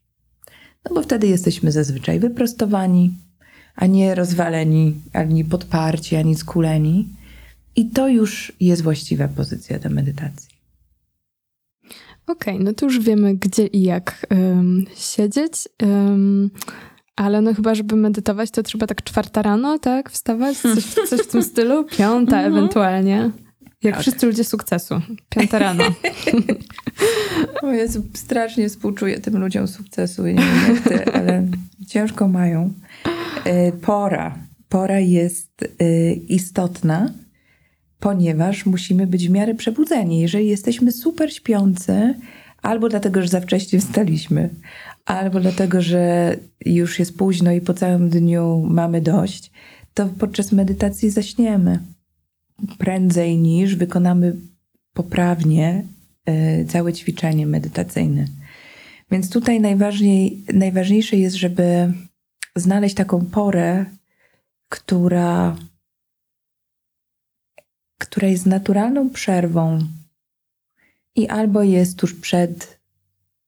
[0.84, 3.14] No bo wtedy jesteśmy zazwyczaj wyprostowani,
[3.74, 7.08] a nie rozwaleni, ani podparci, ani skuleni.
[7.78, 10.48] I to już jest właściwa pozycja do medytacji.
[12.26, 15.52] Okej, no to już wiemy, gdzie i jak ym, siedzieć.
[15.82, 16.50] Ym,
[17.16, 20.10] ale no chyba, żeby medytować, to trzeba tak czwarta rano, tak?
[20.10, 20.58] Wstawać?
[20.58, 21.84] Coś, coś w tym stylu?
[21.84, 23.30] Piąta ewentualnie.
[23.82, 24.02] Jak Tak.
[24.02, 25.00] wszyscy ludzie sukcesu.
[25.28, 25.84] Piąta rano.
[27.62, 30.26] O Jezu, strasznie współczuję tym ludziom sukcesu.
[30.26, 31.46] Nie wiem jak ty, ale
[31.86, 32.72] ciężko mają.
[33.44, 34.38] E, Pora.
[34.68, 37.12] Pora jest e, istotna,
[38.00, 40.20] ponieważ musimy być w miarę przebudzeni.
[40.20, 42.14] Jeżeli jesteśmy super śpiący,
[42.62, 44.50] albo dlatego, że za wcześnie wstaliśmy,
[45.04, 49.50] albo dlatego, że już jest późno i po całym dniu mamy dość,
[49.94, 51.78] to podczas medytacji zaśniemy
[52.78, 54.36] prędzej niż wykonamy
[54.92, 55.84] poprawnie
[56.28, 58.26] y, całe ćwiczenie medytacyjne.
[59.10, 61.92] Więc tutaj najważniej, najważniejsze jest, żeby
[62.56, 63.84] znaleźć taką porę,
[64.68, 65.56] która,
[68.10, 69.78] która jest naturalną przerwą
[71.16, 72.78] i albo jest tuż przed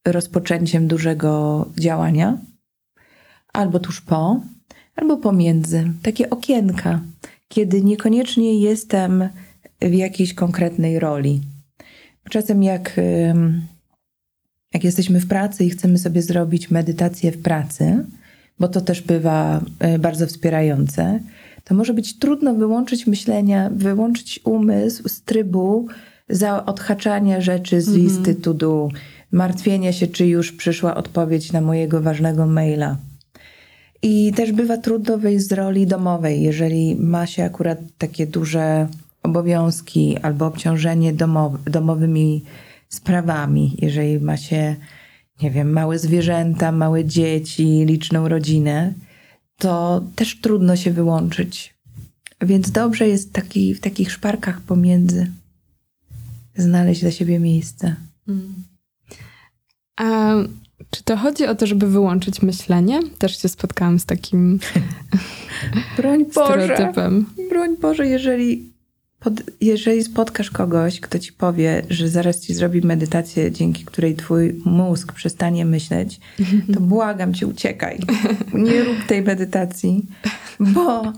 [0.06, 2.38] rozpoczęciem dużego działania,
[3.52, 4.40] albo tuż po,
[4.96, 5.92] albo pomiędzy.
[6.02, 7.00] Takie okienka,
[7.48, 9.28] kiedy niekoniecznie jestem
[9.80, 11.40] w jakiejś konkretnej roli.
[12.30, 13.00] Czasem jak,
[14.74, 18.04] jak jesteśmy w pracy i chcemy sobie zrobić medytację w pracy,
[18.58, 21.20] bo to też bywa e, bardzo wspierające,
[21.64, 25.86] to może być trudno wyłączyć myślenia, wyłączyć umysł z trybu
[26.28, 28.06] za odhaczania rzeczy z mhm.
[28.06, 28.88] listy to do,
[29.32, 32.96] martwienia się, czy już przyszła odpowiedź na mojego ważnego maila.
[34.02, 38.88] I też bywa trudno wyjść z roli domowej, jeżeli ma się akurat takie duże
[39.22, 42.44] obowiązki albo obciążenie domow domowymi
[42.88, 44.76] sprawami, jeżeli ma się,
[45.42, 48.94] nie wiem, małe zwierzęta, małe dzieci, liczną rodzinę,
[49.60, 51.74] to też trudno się wyłączyć.
[52.40, 55.30] Więc dobrze jest taki, w takich szparkach pomiędzy
[56.56, 57.96] znaleźć dla siebie miejsce.
[58.28, 58.54] Mm.
[59.96, 60.34] A
[60.90, 63.00] czy to chodzi o to, żeby wyłączyć myślenie?
[63.18, 64.58] Też się spotkałam z takim
[65.96, 67.26] broń Boże, stereotypem.
[67.50, 68.72] Broń Boże, jeżeli,
[69.20, 74.62] pod, jeżeli spotkasz kogoś, kto ci powie, że zaraz ci zrobi medytację, dzięki której twój
[74.64, 76.20] mózg przestanie myśleć,
[76.74, 77.98] to błagam cię, uciekaj.
[78.54, 80.06] Nie rób tej medytacji,
[80.60, 81.12] bo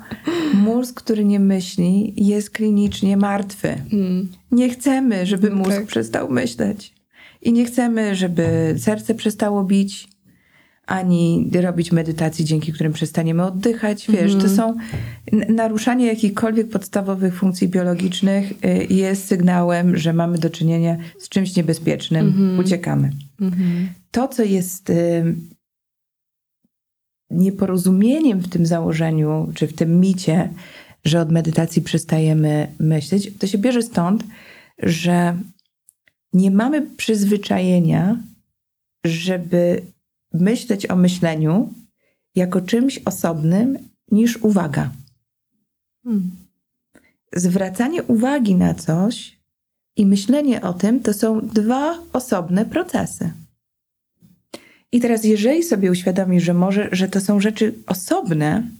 [0.54, 3.68] mózg, który nie myśli, jest klinicznie martwy.
[3.92, 4.28] Mm.
[4.52, 5.86] Nie chcemy, żeby mózg tak.
[5.86, 6.92] przestał myśleć.
[7.42, 10.08] I nie chcemy, żeby serce przestało bić,
[10.92, 14.06] ani robić medytacji, dzięki którym przestaniemy oddychać.
[14.10, 14.56] Wiesz, to mhm.
[14.56, 14.76] są
[15.48, 22.26] naruszanie jakichkolwiek podstawowych funkcji biologicznych y, jest sygnałem, że mamy do czynienia z czymś niebezpiecznym,
[22.26, 22.58] mhm.
[22.58, 23.10] uciekamy.
[23.40, 23.88] Mhm.
[24.10, 25.34] To, co jest y,
[27.30, 30.48] nieporozumieniem w tym założeniu, czy w tym micie,
[31.04, 34.24] że od medytacji przestajemy myśleć, to się bierze stąd,
[34.78, 35.36] że
[36.32, 38.16] nie mamy przyzwyczajenia,
[39.04, 39.82] żeby
[40.34, 41.74] myśleć o myśleniu
[42.34, 43.78] jako czymś osobnym
[44.10, 44.90] niż uwaga.
[46.04, 46.30] Hmm.
[47.34, 49.38] Zwracanie uwagi na coś
[49.96, 53.32] i myślenie o tym to są dwa osobne procesy.
[54.92, 58.70] I teraz, jeżeli sobie uświadomisz, że, może, że to są rzeczy osobne,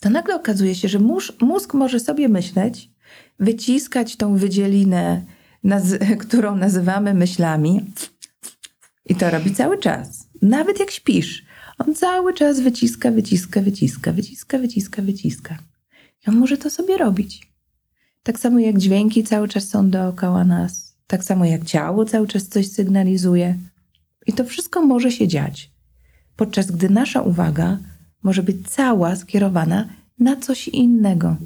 [0.00, 2.90] to nagle okazuje się, że mózg, mózg może sobie myśleć,
[3.38, 5.22] wyciskać tą wydzielinę
[5.64, 7.84] naz- którą nazywamy myślami.
[9.06, 10.19] I to robi cały czas.
[10.42, 11.44] Nawet jak śpisz.
[11.78, 15.58] On cały czas wyciska, wyciska, wyciska, wyciska, wyciska, wyciska.
[16.26, 17.50] I on może to sobie robić.
[18.22, 20.96] Tak samo jak dźwięki cały czas są dookoła nas.
[21.06, 23.58] Tak samo jak ciało cały czas coś sygnalizuje.
[24.26, 25.70] I to wszystko może się dziać.
[26.36, 27.78] Podczas gdy nasza uwaga
[28.22, 31.36] może być cała skierowana na coś innego.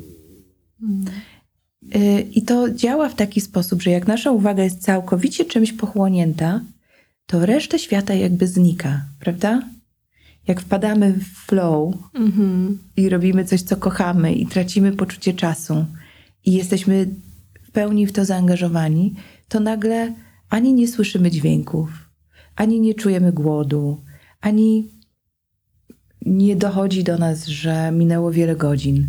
[1.97, 6.61] Y, I to działa w taki sposób, że jak nasza uwaga jest całkowicie czymś pochłonięta,
[7.27, 9.63] to reszta świata jakby znika, prawda?
[10.47, 12.77] Jak wpadamy w flow mm-hmm.
[12.97, 15.87] i robimy coś, co kochamy, i tracimy poczucie czasu,
[16.45, 17.15] i jesteśmy
[17.63, 19.15] w pełni w to zaangażowani,
[19.49, 20.15] to nagle
[20.49, 21.91] ani nie słyszymy dźwięków,
[22.57, 24.03] ani nie czujemy głodu,
[24.41, 24.91] ani
[26.27, 29.09] nie dochodzi do nas, że minęło wiele godzin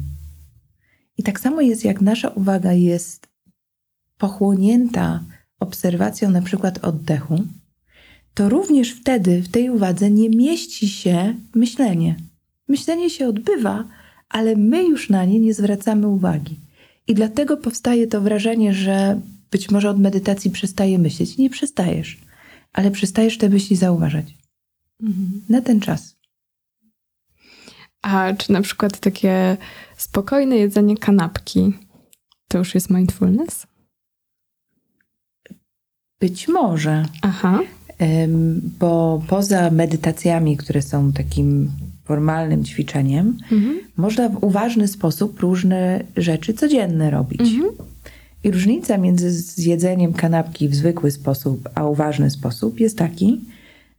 [1.18, 3.28] i tak samo jest, jak nasza uwaga jest
[4.18, 5.24] pochłonięta
[5.60, 7.44] obserwacją na przykład oddechu,
[8.36, 12.16] to również wtedy w tej uwadze nie mieści się myślenie.
[12.68, 13.84] Myślenie się odbywa,
[14.30, 16.60] ale my już na nie nie zwracamy uwagi.
[17.08, 19.22] I dlatego powstaje to wrażenie, że
[19.52, 21.38] być może od medytacji przestaje myśleć.
[21.38, 22.18] Nie przestajesz,
[22.74, 24.38] ale przestajesz te myśli zauważać.
[25.02, 25.42] Mhm.
[25.50, 26.16] Na ten czas.
[28.02, 29.58] A czy na przykład takie
[29.98, 31.74] spokojne jedzenie kanapki
[32.48, 33.68] to już jest mindfulness?
[36.20, 37.06] Być może.
[37.22, 37.60] Aha.
[38.80, 41.72] Bo poza medytacjami, które są takim
[42.04, 43.80] formalnym ćwiczeniem, mhm.
[43.98, 47.42] można w uważny sposób różne rzeczy codzienne robić.
[47.42, 47.72] Mhm.
[48.44, 53.42] I różnica między zjedzeniem kanapki w zwykły sposób, a uważny sposób jest taki,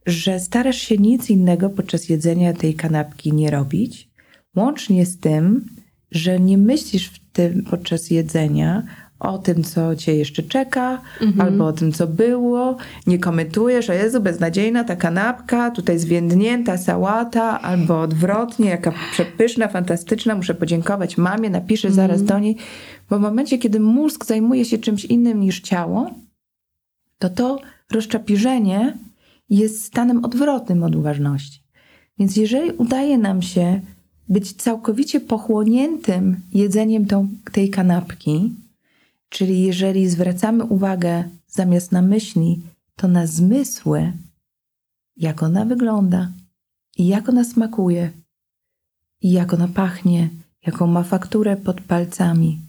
[0.05, 4.09] że starasz się nic innego podczas jedzenia tej kanapki nie robić,
[4.55, 5.65] łącznie z tym,
[6.11, 8.83] że nie myślisz w tym podczas jedzenia
[9.19, 11.41] o tym, co cię jeszcze czeka, mhm.
[11.41, 12.77] albo o tym, co było.
[13.07, 20.35] Nie komentujesz, o Jezu, beznadziejna ta kanapka, tutaj zwiędnięta sałata, albo odwrotnie, jaka przepyszna, fantastyczna,
[20.35, 22.07] muszę podziękować mamie, napiszę mhm.
[22.07, 22.55] zaraz do niej.
[23.09, 26.11] Bo w momencie, kiedy mózg zajmuje się czymś innym niż ciało,
[27.19, 27.59] to to
[27.91, 28.97] rozczapirzenie
[29.49, 31.63] jest stanem odwrotnym od uważności.
[32.19, 33.81] Więc jeżeli udaje nam się
[34.29, 38.53] być całkowicie pochłoniętym jedzeniem tą, tej kanapki,
[39.29, 42.61] czyli jeżeli zwracamy uwagę zamiast na myśli,
[42.95, 44.13] to na zmysły,
[45.15, 46.31] jak ona wygląda,
[46.97, 48.11] i jak ona smakuje,
[49.21, 50.29] i jak ona pachnie,
[50.65, 52.61] jaką ma fakturę pod palcami.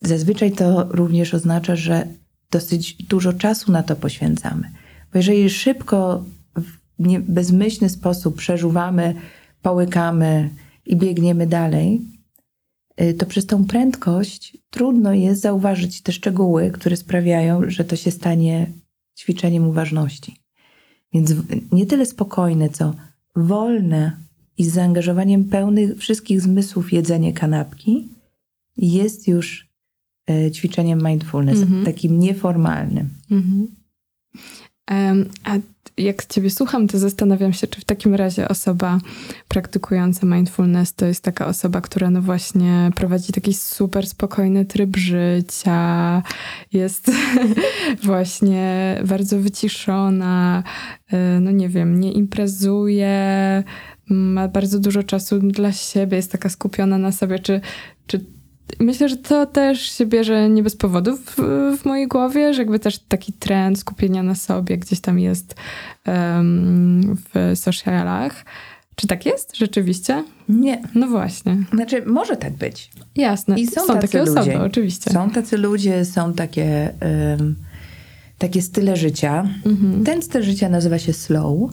[0.00, 2.06] Zazwyczaj to również oznacza, że
[2.50, 4.70] dosyć dużo czasu na to poświęcamy.
[5.12, 6.24] Bo jeżeli szybko,
[6.58, 6.78] w
[7.20, 9.14] bezmyślny sposób przeżuwamy,
[9.62, 10.50] połykamy
[10.86, 12.19] i biegniemy dalej,
[13.18, 18.66] to przez tą prędkość trudno jest zauważyć te szczegóły, które sprawiają, że to się stanie
[19.18, 20.36] ćwiczeniem uważności.
[21.12, 21.34] Więc
[21.72, 22.94] nie tyle spokojne, co
[23.36, 24.16] wolne
[24.58, 28.08] i z zaangażowaniem pełnych wszystkich zmysłów jedzenie kanapki
[28.76, 29.68] jest już
[30.30, 31.84] e, ćwiczeniem mindfulness, mm -hmm.
[31.84, 33.08] takim nieformalnym.
[33.30, 33.66] Mm -hmm.
[35.44, 35.58] A
[35.96, 38.98] jak Ciebie słucham, to zastanawiam się, czy w takim razie osoba
[39.48, 46.22] praktykująca mindfulness to jest taka osoba, która no właśnie prowadzi taki super spokojny tryb życia,
[46.72, 47.10] jest
[48.02, 50.62] właśnie bardzo wyciszona,
[51.12, 53.64] y, no nie wiem, nie imprezuje,
[54.06, 57.60] ma bardzo dużo czasu dla siebie, jest taka skupiona na sobie, czy,
[58.06, 58.24] czy
[58.78, 61.36] Myślę, że to też się bierze nie bez powodu w,
[61.78, 65.54] w, mojej głowie, że jakby też taki trend skupienia na sobie gdzieś tam jest
[66.06, 68.44] um, w socialach.
[68.94, 70.24] Czy tak jest rzeczywiście?
[70.48, 70.82] Nie.
[70.94, 71.56] No właśnie.
[71.74, 72.90] Znaczy, może tak być.
[73.16, 73.60] Jasne.
[73.60, 74.40] I są, są takie ludzie.
[74.40, 75.10] osoby, oczywiście.
[75.10, 76.94] Są tacy ludzie, są takie,
[77.38, 77.56] um,
[78.38, 79.48] takie style życia.
[79.66, 80.04] Mhm.
[80.04, 81.70] Ten styl życia nazywa się slow.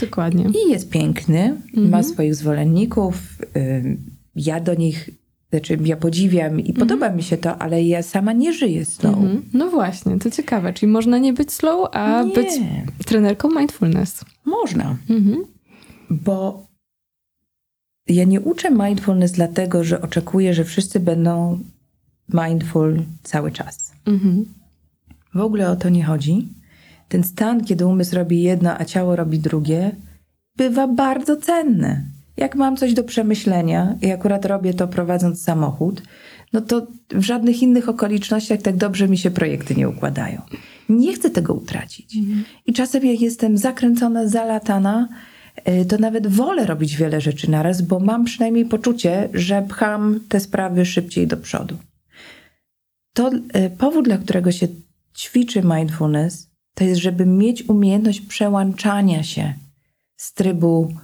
[0.00, 0.44] Dokładnie.
[0.44, 1.90] I jest piękny, mhm.
[1.90, 3.38] ma swoich zwolenników.
[3.54, 5.10] Um, ja do nich
[5.58, 9.14] znaczy, ja podziwiam i podoba mi się to, ale ja sama nie żyję slow.
[9.14, 9.42] Mhm.
[9.52, 10.72] No właśnie, to ciekawe.
[10.72, 12.34] Czyli można nie być slow, a nie.
[12.34, 12.48] być
[13.06, 14.24] trenerką mindfulness.
[14.44, 14.96] Można.
[15.10, 15.44] Mhm.
[16.10, 16.66] Bo
[18.08, 21.58] ja nie uczę mindfulness dlatego, że oczekuję, że wszyscy będą
[22.28, 23.92] mindful cały czas.
[24.06, 24.44] Mhm.
[25.34, 26.48] W ogóle o to nie chodzi.
[27.08, 29.96] Ten stan, kiedy umysł robi jedno, a ciało robi drugie,
[30.56, 36.02] bywa bardzo cenny jak mam coś do przemyślenia i akurat robię to prowadząc samochód,
[36.52, 40.42] no to w żadnych innych okolicznościach tak dobrze mi się projekty nie układają.
[40.88, 42.16] Nie chcę tego utracić.
[42.16, 42.44] Mhm.
[42.66, 45.08] I czasem jak jestem zakręcona, zalatana,
[45.68, 50.40] y, to nawet wolę robić wiele rzeczy naraz, bo mam przynajmniej poczucie, że pcham te
[50.40, 51.76] sprawy szybciej do przodu.
[53.12, 53.40] To y,
[53.78, 54.68] powód, dla którego się
[55.16, 59.54] ćwiczy mindfulness, to jest, żeby mieć umiejętność przełączania się
[60.16, 60.94] z trybu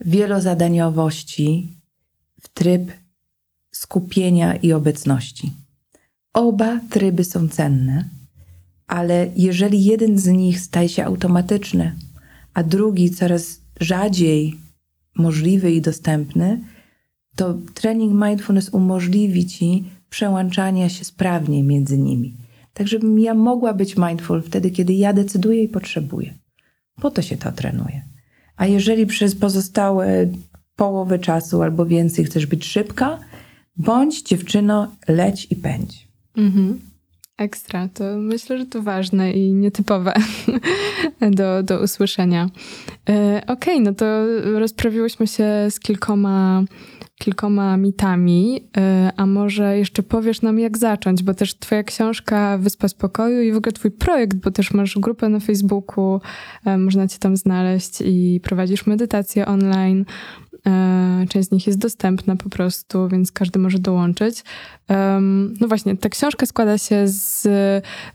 [0.00, 1.72] wielozadaniowości
[2.40, 2.92] w tryb
[3.72, 5.52] skupienia i obecności.
[6.32, 8.08] Oba tryby są cenne,
[8.86, 11.96] ale jeżeli jeden z nich staje się automatyczny,
[12.54, 14.56] a drugi coraz rzadziej
[15.14, 16.60] możliwy i dostępny,
[17.36, 22.36] to trening mindfulness umożliwi ci przełączania się sprawnie między nimi.
[22.72, 26.34] Tak, żebym ja mogła być mindful wtedy, kiedy ja decyduję i potrzebuję.
[27.00, 28.02] Po to się to trenuje.
[28.56, 30.28] A jeżeli przez pozostałe
[30.76, 33.18] połowę czasu albo więcej chcesz być szybka,
[33.76, 36.08] bądź dziewczyno, leć i pędź.
[36.36, 36.80] Mhm.
[37.38, 40.14] Ekstra, to myślę, że to ważne i nietypowe
[41.30, 42.50] do, do usłyszenia.
[43.08, 44.06] E, Okej, okay, no to
[44.58, 46.64] rozprawiłyśmy się z kilkoma
[47.18, 52.88] kilkoma mitami, e, a może jeszcze powiesz nam, jak zacząć, bo też twoja książka Wyspa
[52.88, 56.20] Spokoju i w ogóle twój projekt, bo też masz grupę na Facebooku,
[56.64, 60.04] e, można cię tam znaleźć i prowadzisz medytację online.
[60.66, 64.44] E, część z nich jest dostępna po prostu, więc każdy może dołączyć.
[65.60, 67.46] No właśnie, ta książka składa się z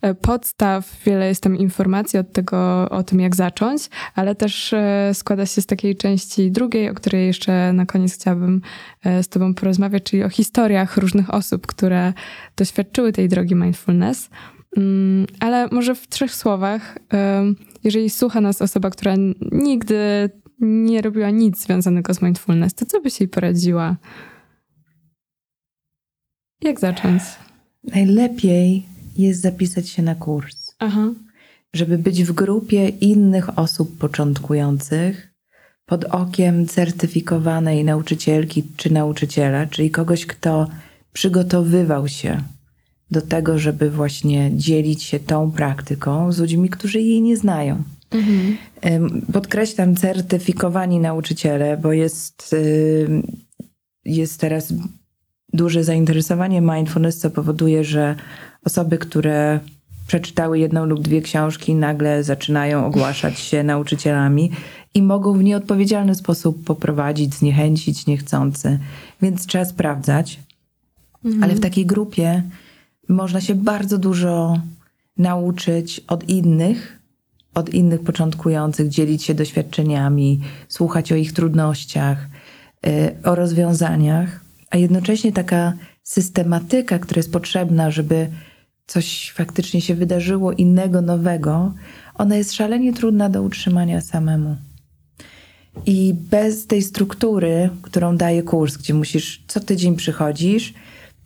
[0.01, 5.11] e, podstaw, wiele jest tam informacji od tego, o tym, jak zacząć, ale też e,
[5.13, 8.61] składa się z takiej części drugiej, o której jeszcze na koniec chciałabym
[9.21, 12.13] z Tobą porozmawiać, czyli o historiach różnych osób, które
[12.57, 14.29] doświadczyły tej drogi mindfulness.
[14.77, 16.97] Mm, ale może w trzech słowach,
[17.83, 19.13] jeżeli słucha nas osoba, która
[19.51, 20.29] nigdy
[20.61, 23.97] nie robiła nic związanego z mindfulness, to co byś jej poradziła?
[26.61, 27.23] Jak zacząć?
[27.83, 28.85] Najlepiej
[29.17, 30.75] jest zapisać się na kurs.
[30.79, 31.13] Aha.
[31.73, 35.31] Żeby być w grupie innych osób początkujących,
[35.85, 40.67] pod okiem certyfikowanej nauczycielki czy nauczyciela, czyli kogoś, kto
[41.13, 42.43] przygotowywał się
[43.11, 47.83] do tego, żeby właśnie dzielić się tą praktyką z ludźmi, którzy jej nie znają.
[48.11, 49.21] Mhm.
[49.33, 52.55] Podkreślam certyfikowani nauczyciele, bo jest,
[54.05, 54.73] jest teraz
[55.53, 58.15] duże zainteresowanie mindfulness, co powoduje, że
[58.65, 59.59] osoby, które
[60.07, 64.51] przeczytały jedną lub dwie książki, nagle zaczynają ogłaszać się nauczycielami
[64.93, 68.79] i mogą w nieodpowiedzialny sposób poprowadzić, zniechęcić niechcący.
[69.21, 70.39] Więc trzeba sprawdzać.
[71.25, 71.43] Mhm.
[71.43, 72.43] Ale w takiej grupie
[73.09, 74.61] można się bardzo dużo
[75.17, 77.00] nauczyć od innych,
[77.55, 82.27] od innych początkujących, dzielić się doświadczeniami, słuchać o ich trudnościach,
[82.87, 84.39] y, o rozwiązaniach,
[84.69, 85.73] a jednocześnie taka
[86.03, 88.29] systematyka, która jest potrzebna, żeby
[88.87, 91.73] coś faktycznie się wydarzyło innego, nowego,
[92.15, 94.55] ona jest szalenie trudna do utrzymania samemu.
[95.85, 100.73] I bez tej struktury, którą daje kurs, gdzie musisz co tydzień przychodzisz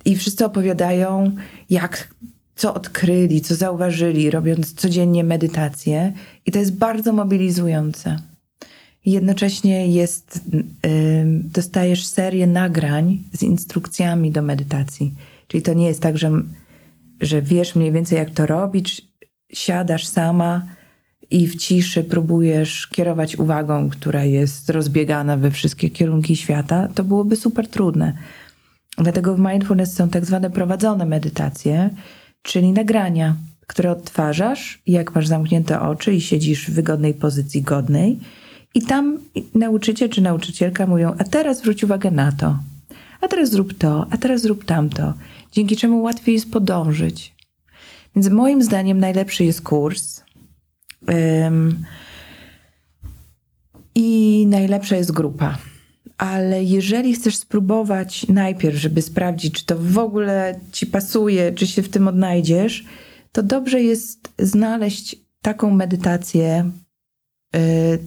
[0.05, 1.31] i wszyscy opowiadają,
[1.69, 2.15] jak,
[2.55, 6.13] co odkryli, co zauważyli, robiąc codziennie medytację,
[6.45, 8.19] i to jest bardzo mobilizujące.
[9.05, 10.41] Jednocześnie jest,
[11.43, 15.13] dostajesz serię nagrań z instrukcjami do medytacji.
[15.47, 16.31] Czyli to nie jest tak, że
[17.21, 19.07] że wiesz mniej więcej, jak to robić,
[19.53, 20.65] siadasz sama
[21.31, 27.35] i w ciszy próbujesz kierować uwagą, która jest rozbiegana we wszystkie kierunki świata, to byłoby
[27.35, 28.13] super trudne.
[28.97, 31.89] Dlatego w mindfulness są tak zwane prowadzone medytacje,
[32.45, 33.35] czyli nagrania,
[33.67, 38.19] które odtwarzasz, jak masz zamknięte oczy i siedzisz w wygodnej pozycji godnej.
[38.73, 39.19] I tam
[39.55, 42.59] nauczyciel czy nauczycielka mówią: A teraz zwróć uwagę na to,
[43.21, 45.13] a teraz zrób to, a teraz zrób tamto
[45.51, 47.35] dzięki czemu łatwiej jest podążyć.
[48.15, 50.23] Więc moim zdaniem najlepszy jest kurs.
[53.95, 55.57] I najlepsza jest grupa.
[56.17, 61.81] Ale jeżeli chcesz spróbować najpierw, żeby sprawdzić, czy to w ogóle ci pasuje, czy się
[61.81, 62.85] w tym odnajdziesz,
[63.31, 66.71] to dobrze jest znaleźć taką medytację,
[67.53, 67.59] yy,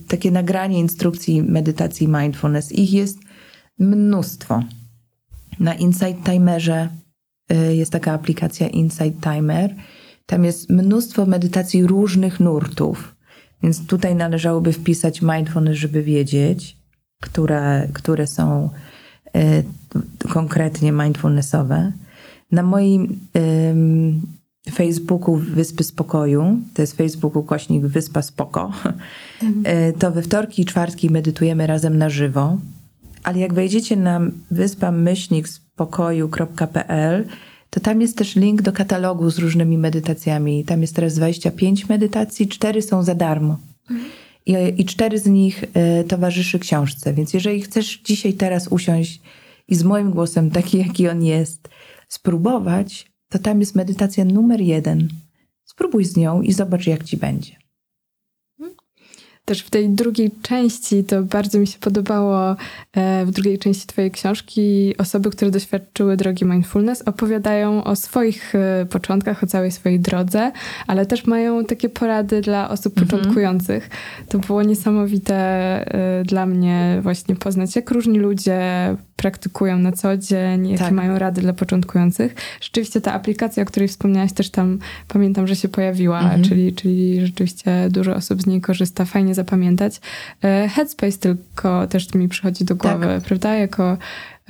[0.08, 2.72] takie nagranie instrukcji medytacji mindfulness.
[2.72, 3.18] Ich jest
[3.78, 4.62] mnóstwo.
[5.60, 6.88] Na Insight Timerze
[7.52, 9.74] Y, jest taka aplikacja Insight Timer.
[10.26, 13.14] Tam jest mnóstwo medytacji różnych nurtów,
[13.62, 16.77] więc tutaj należałoby wpisać mindfulness, żeby wiedzieć,
[17.20, 18.70] które, które są
[19.36, 19.64] y,
[20.28, 21.92] konkretnie mindfulnessowe.
[22.52, 28.72] Na moim y, Facebooku Wyspy Spokoju, to jest Facebooku kośnik Wyspa Spoko,
[29.42, 29.92] mhm.
[29.98, 32.58] to we wtorki i czwartki medytujemy razem na żywo.
[33.22, 37.24] Ale jak wejdziecie na wyspa myślnik spokoju.pl,
[37.70, 40.64] to tam jest też link do katalogu z różnymi medytacjami.
[40.64, 43.58] Tam jest teraz 25 medytacji, cztery są za darmo.
[44.48, 47.14] I, I cztery z nich y, towarzyszy książce.
[47.14, 49.20] Więc jeżeli chcesz dzisiaj, teraz usiąść
[49.68, 51.68] i z moim głosem, taki jaki on jest,
[52.08, 55.08] spróbować, to tam jest medytacja numer jeden.
[55.64, 57.57] Spróbuj z nią i zobacz, jak ci będzie
[59.48, 62.56] też w tej drugiej części to bardzo mi się podobało
[62.92, 68.86] e, w drugiej części twojej książki osoby, które doświadczyły drogi mindfulness opowiadają o swoich e,
[68.90, 70.52] początkach, o całej swojej drodze,
[70.86, 73.06] ale też mają takie porady dla osób mhm.
[73.06, 73.90] początkujących.
[74.28, 80.68] To było niesamowite e, dla mnie właśnie poznać, jak różni ludzie praktykują na co dzień,
[80.68, 80.92] jakie tak.
[80.92, 82.34] mają rady dla początkujących.
[82.60, 86.44] Rzeczywiście ta aplikacja, o której wspomniałaś, też tam pamiętam, że się pojawiła, mhm.
[86.44, 89.04] czyli, czyli rzeczywiście dużo osób z niej korzysta.
[89.04, 90.00] Fajnie zapamiętać.
[90.44, 93.22] E, Headspace tylko też mi przychodzi do głowy, tak.
[93.22, 93.54] prawda?
[93.54, 93.98] Jako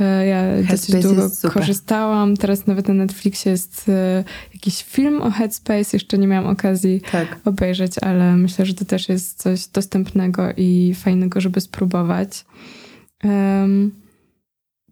[0.01, 2.37] e, ja Headspace dosyć długo korzystałam.
[2.37, 5.91] Teraz nawet na Netflixie jest e, jakiś film o Headspace.
[5.93, 7.41] Jeszcze nie miałam okazji tak.
[7.45, 12.45] obejrzeć, ale myślę, że to też jest coś dostępnego i fajnego, żeby spróbować.
[13.25, 14.08] Um,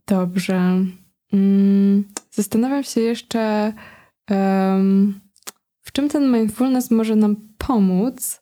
[0.07, 0.85] dobrze.
[1.33, 3.73] Um, zastanawiam się jeszcze,
[5.83, 8.41] w czym ten mindfulness może nam pomóc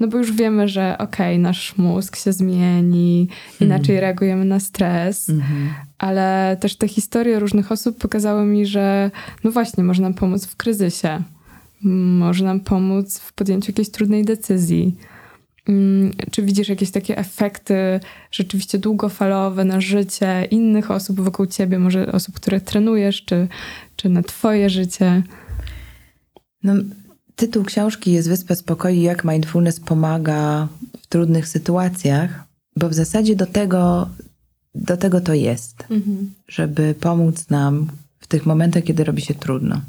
[0.00, 3.28] no bo już wiemy, że okej, okay, nasz mózg się zmieni,
[3.60, 4.00] inaczej hmm.
[4.00, 5.74] reagujemy na stres, hmm.
[5.98, 9.10] ale też te historie różnych osób pokazały mi, że
[9.44, 11.22] no właśnie, może nam pomóc w kryzysie,
[12.18, 14.96] może nam pomóc w podjęciu jakiejś trudnej decyzji.
[15.68, 18.00] Mm, czy widzisz jakieś takie efekty
[18.30, 23.48] rzeczywiście długofalowe na życie innych osób wokół ciebie, może osób, które trenujesz, czy,
[23.96, 25.22] czy na twoje życie?
[26.62, 26.74] No,
[27.36, 30.68] Tytuł książki jest Wyspa Spokoju, jak mindfulness pomaga
[31.02, 32.44] w trudnych sytuacjach,
[32.76, 34.08] bo w zasadzie do tego,
[34.74, 36.30] do tego to jest, mhm.
[36.48, 37.88] żeby pomóc nam
[38.20, 39.80] w tych momentach, kiedy robi się trudno.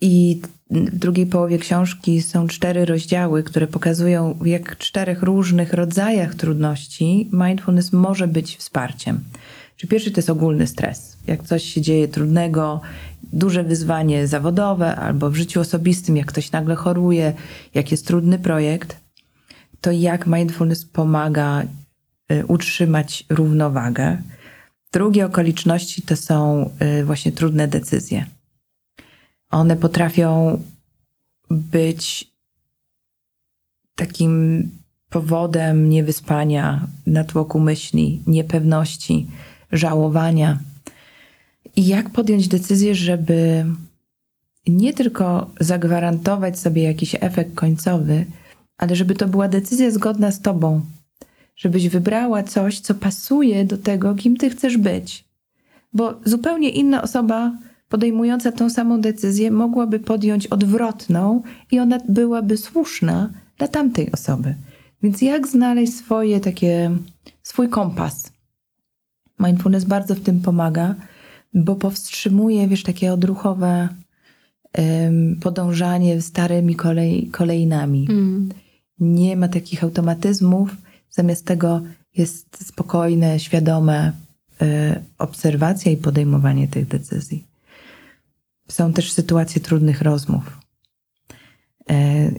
[0.00, 0.40] I
[0.70, 7.30] w drugiej połowie książki są cztery rozdziały, które pokazują, jak w czterech różnych rodzajach trudności
[7.32, 9.20] mindfulness może być wsparciem.
[9.76, 11.16] Czy pierwszy to jest ogólny stres.
[11.26, 12.80] Jak coś się dzieje trudnego,
[13.32, 17.32] duże wyzwanie zawodowe albo w życiu osobistym, jak ktoś nagle choruje,
[17.74, 18.96] jak jest trudny projekt,
[19.80, 21.62] to jak mindfulness pomaga
[22.32, 24.18] y, utrzymać równowagę.
[24.92, 28.26] Drugie okoliczności to są y, właśnie trudne decyzje.
[29.54, 30.58] One potrafią
[31.50, 32.32] być
[33.94, 34.70] takim
[35.10, 39.26] powodem niewyspania, natłoku myśli, niepewności,
[39.72, 40.58] żałowania.
[41.76, 43.64] I jak podjąć decyzję, żeby
[44.66, 48.26] nie tylko zagwarantować sobie jakiś efekt końcowy,
[48.78, 50.80] ale żeby to była decyzja zgodna z Tobą,
[51.56, 55.24] żebyś wybrała coś, co pasuje do tego, kim Ty chcesz być.
[55.92, 57.52] Bo zupełnie inna osoba
[57.94, 64.54] podejmująca tą samą decyzję mogłaby podjąć odwrotną i ona byłaby słuszna dla tamtej osoby.
[65.02, 66.90] Więc jak znaleźć swoje takie,
[67.42, 68.32] swój kompas?
[69.40, 70.94] Mindfulness bardzo w tym pomaga,
[71.54, 73.88] bo powstrzymuje, wiesz, takie odruchowe
[74.78, 78.06] um, podążanie starymi kolej, kolejnami.
[78.10, 78.48] Mm.
[78.98, 80.76] Nie ma takich automatyzmów,
[81.10, 81.80] zamiast tego
[82.16, 84.12] jest spokojne, świadome
[84.62, 84.64] y,
[85.18, 87.53] obserwacja i podejmowanie tych decyzji.
[88.68, 90.58] Są też sytuacje trudnych rozmów,
[91.90, 91.94] y,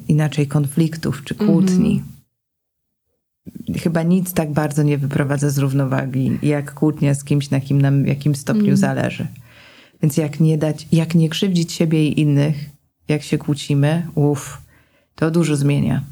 [0.08, 1.92] inaczej konfliktów czy kłótni.
[1.92, 2.16] Mm -hmm
[3.78, 8.04] chyba nic tak bardzo nie wyprowadza z równowagi, jak kłótnia z kimś, na kim nam
[8.04, 8.78] w jakim stopniu mm.
[8.78, 9.28] zależy.
[10.02, 12.56] Więc jak nie dać, jak nie krzywdzić siebie i innych,
[13.08, 14.62] jak się kłócimy, uff,
[15.16, 16.04] to dużo zmienia.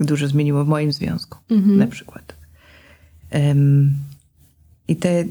[0.00, 1.76] Dużo zmieniło w moim związku, mm -hmm.
[1.76, 2.36] na przykład.
[3.32, 3.92] Um,
[4.88, 5.24] I te,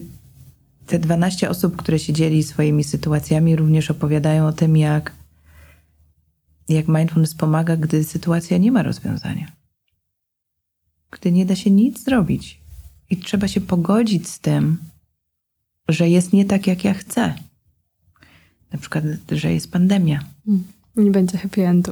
[0.87, 5.11] te 12 osób, które się dzieli swoimi sytuacjami, również opowiadają o tym, jak,
[6.69, 9.63] jak mindfulness pomaga, gdy sytuacja nie ma rozwiązania
[11.13, 12.61] gdy nie da się nic zrobić
[13.09, 14.77] i trzeba się pogodzić z tym,
[15.89, 17.33] że jest nie tak, jak ja chcę.
[18.71, 20.23] Na przykład, że jest pandemia.
[20.47, 20.63] Mm.
[20.95, 21.91] Nie będzie happy endu.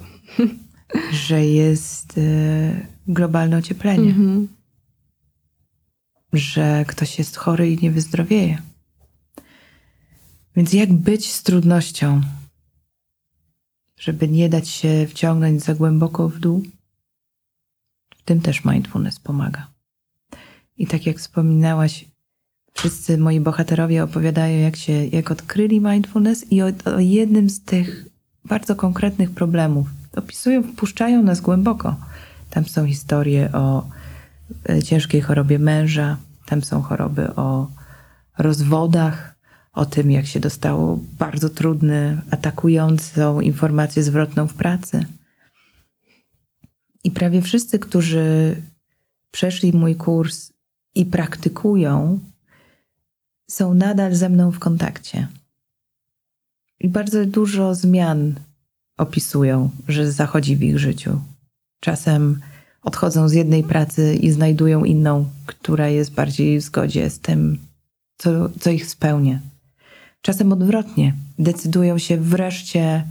[1.27, 4.13] że jest y, globalne ocieplenie.
[4.13, 4.45] Mm-hmm.
[6.33, 8.61] Że ktoś jest chory i nie wyzdrowieje.
[10.55, 12.21] Więc jak być z trudnością,
[13.97, 16.63] żeby nie dać się wciągnąć za głęboko w dół?
[18.17, 19.67] W tym też mindfulness pomaga.
[20.77, 22.05] I tak jak wspominałaś,
[22.73, 28.05] wszyscy moi bohaterowie opowiadają, jak się, jak odkryli mindfulness i o, o jednym z tych
[28.45, 29.87] bardzo konkretnych problemów.
[30.15, 31.95] Opisują, wpuszczają nas głęboko.
[32.49, 33.87] Tam są historie o
[34.69, 37.71] e, ciężkiej chorobie męża, tam są choroby o
[38.37, 39.30] rozwodach,
[39.73, 45.05] o tym, jak się dostało bardzo trudny, atakującą informację zwrotną w pracy.
[47.03, 48.55] I prawie wszyscy, którzy
[49.31, 50.51] przeszli mój kurs
[50.95, 52.19] i praktykują,
[53.49, 55.27] są nadal ze mną w kontakcie.
[56.79, 58.35] I bardzo dużo zmian
[58.97, 61.21] opisują, że zachodzi w ich życiu.
[61.79, 62.39] Czasem
[62.83, 67.57] odchodzą z jednej pracy i znajdują inną, która jest bardziej w zgodzie z tym,
[68.17, 69.39] co, co ich spełnia.
[70.21, 73.03] Czasem odwrotnie, decydują się wreszcie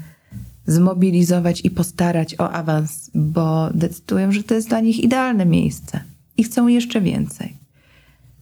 [0.66, 6.00] zmobilizować i postarać o awans, bo decydują, że to jest dla nich idealne miejsce
[6.36, 7.56] i chcą jeszcze więcej.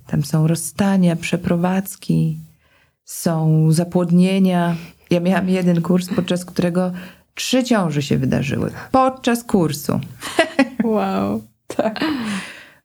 [0.06, 2.38] Tam są rozstania, przeprowadzki,
[3.04, 4.76] są zapłodnienia.
[5.10, 6.92] Ja miałam jeden kurs, podczas którego
[7.34, 8.70] trzy ciąże się wydarzyły.
[8.92, 10.00] Podczas kursu.
[10.84, 12.04] Wow, tak.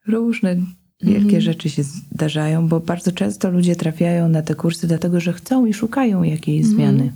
[0.07, 0.55] Różne
[1.03, 1.41] wielkie mhm.
[1.41, 5.73] rzeczy się zdarzają, bo bardzo często ludzie trafiają na te kursy dlatego, że chcą i
[5.73, 6.75] szukają jakiejś mhm.
[6.75, 7.11] zmiany.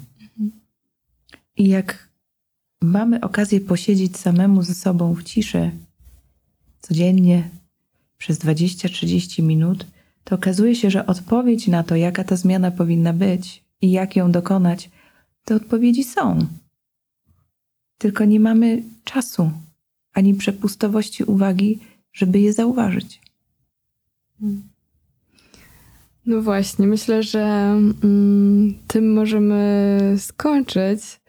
[1.57, 2.09] I jak
[2.81, 5.71] mamy okazję posiedzieć samemu ze sobą w ciszy
[6.81, 7.49] codziennie
[8.17, 9.85] przez 20-30 minut,
[10.23, 14.31] to okazuje się, że odpowiedź na to, jaka ta zmiana powinna być i jak ją
[14.31, 14.89] dokonać,
[15.43, 16.47] te odpowiedzi są.
[17.97, 19.51] Tylko nie mamy czasu
[20.13, 21.79] ani przepustowości uwagi,
[22.13, 23.21] żeby je zauważyć.
[26.25, 27.43] No właśnie, myślę, że
[28.03, 31.19] mm, tym możemy skończyć.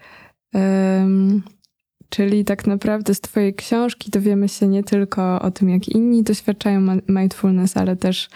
[2.09, 6.99] Czyli tak naprawdę z Twojej książki dowiemy się nie tylko o tym, jak inni doświadczają
[7.09, 8.29] mindfulness, ale też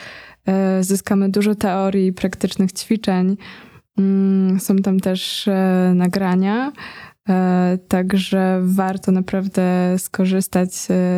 [0.46, 3.36] e, zyskamy dużo teorii i praktycznych ćwiczeń.
[3.96, 6.72] Um, są tam też e, nagrania,
[7.28, 10.74] e, także warto naprawdę skorzystać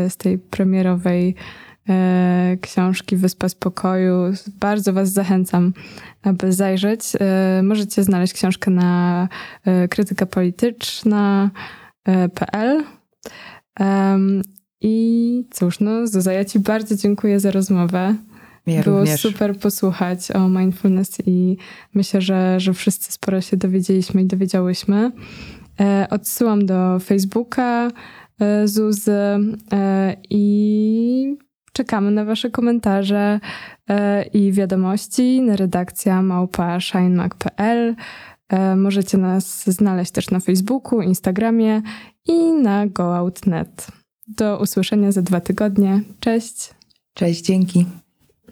[0.08, 1.34] z tej premierowej
[2.60, 4.32] książki Wyspa Spokoju.
[4.60, 5.72] Bardzo Was zachęcam,
[6.22, 7.00] aby zajrzeć.
[7.20, 9.28] E, możecie znaleźć książkę na
[9.64, 12.84] e, krytyka polityczna.pl.
[14.80, 18.14] I cóż, no Zuza, ja Ci bardzo dziękuję za rozmowę.
[18.66, 19.20] Ja Było również.
[19.20, 21.56] super posłuchać o mindfulness i
[21.94, 25.12] myślę, że, że wszyscy sporo się dowiedzieliśmy i dowiedziałyśmy.
[25.80, 27.90] E, odsyłam do Facebooka
[28.40, 29.18] e, Zuzy
[29.72, 31.36] e, i
[31.74, 33.40] czekamy na Wasze komentarze
[33.88, 37.94] e, i wiadomości na redakcja małpa shinemag.pl.
[38.48, 41.82] E, możecie nas znaleźć też na Facebooku, Instagramie
[42.26, 43.86] i na goout.net.
[44.28, 46.00] Do usłyszenia za dwa tygodnie.
[46.20, 46.74] Cześć!
[47.14, 48.03] Cześć, dzięki.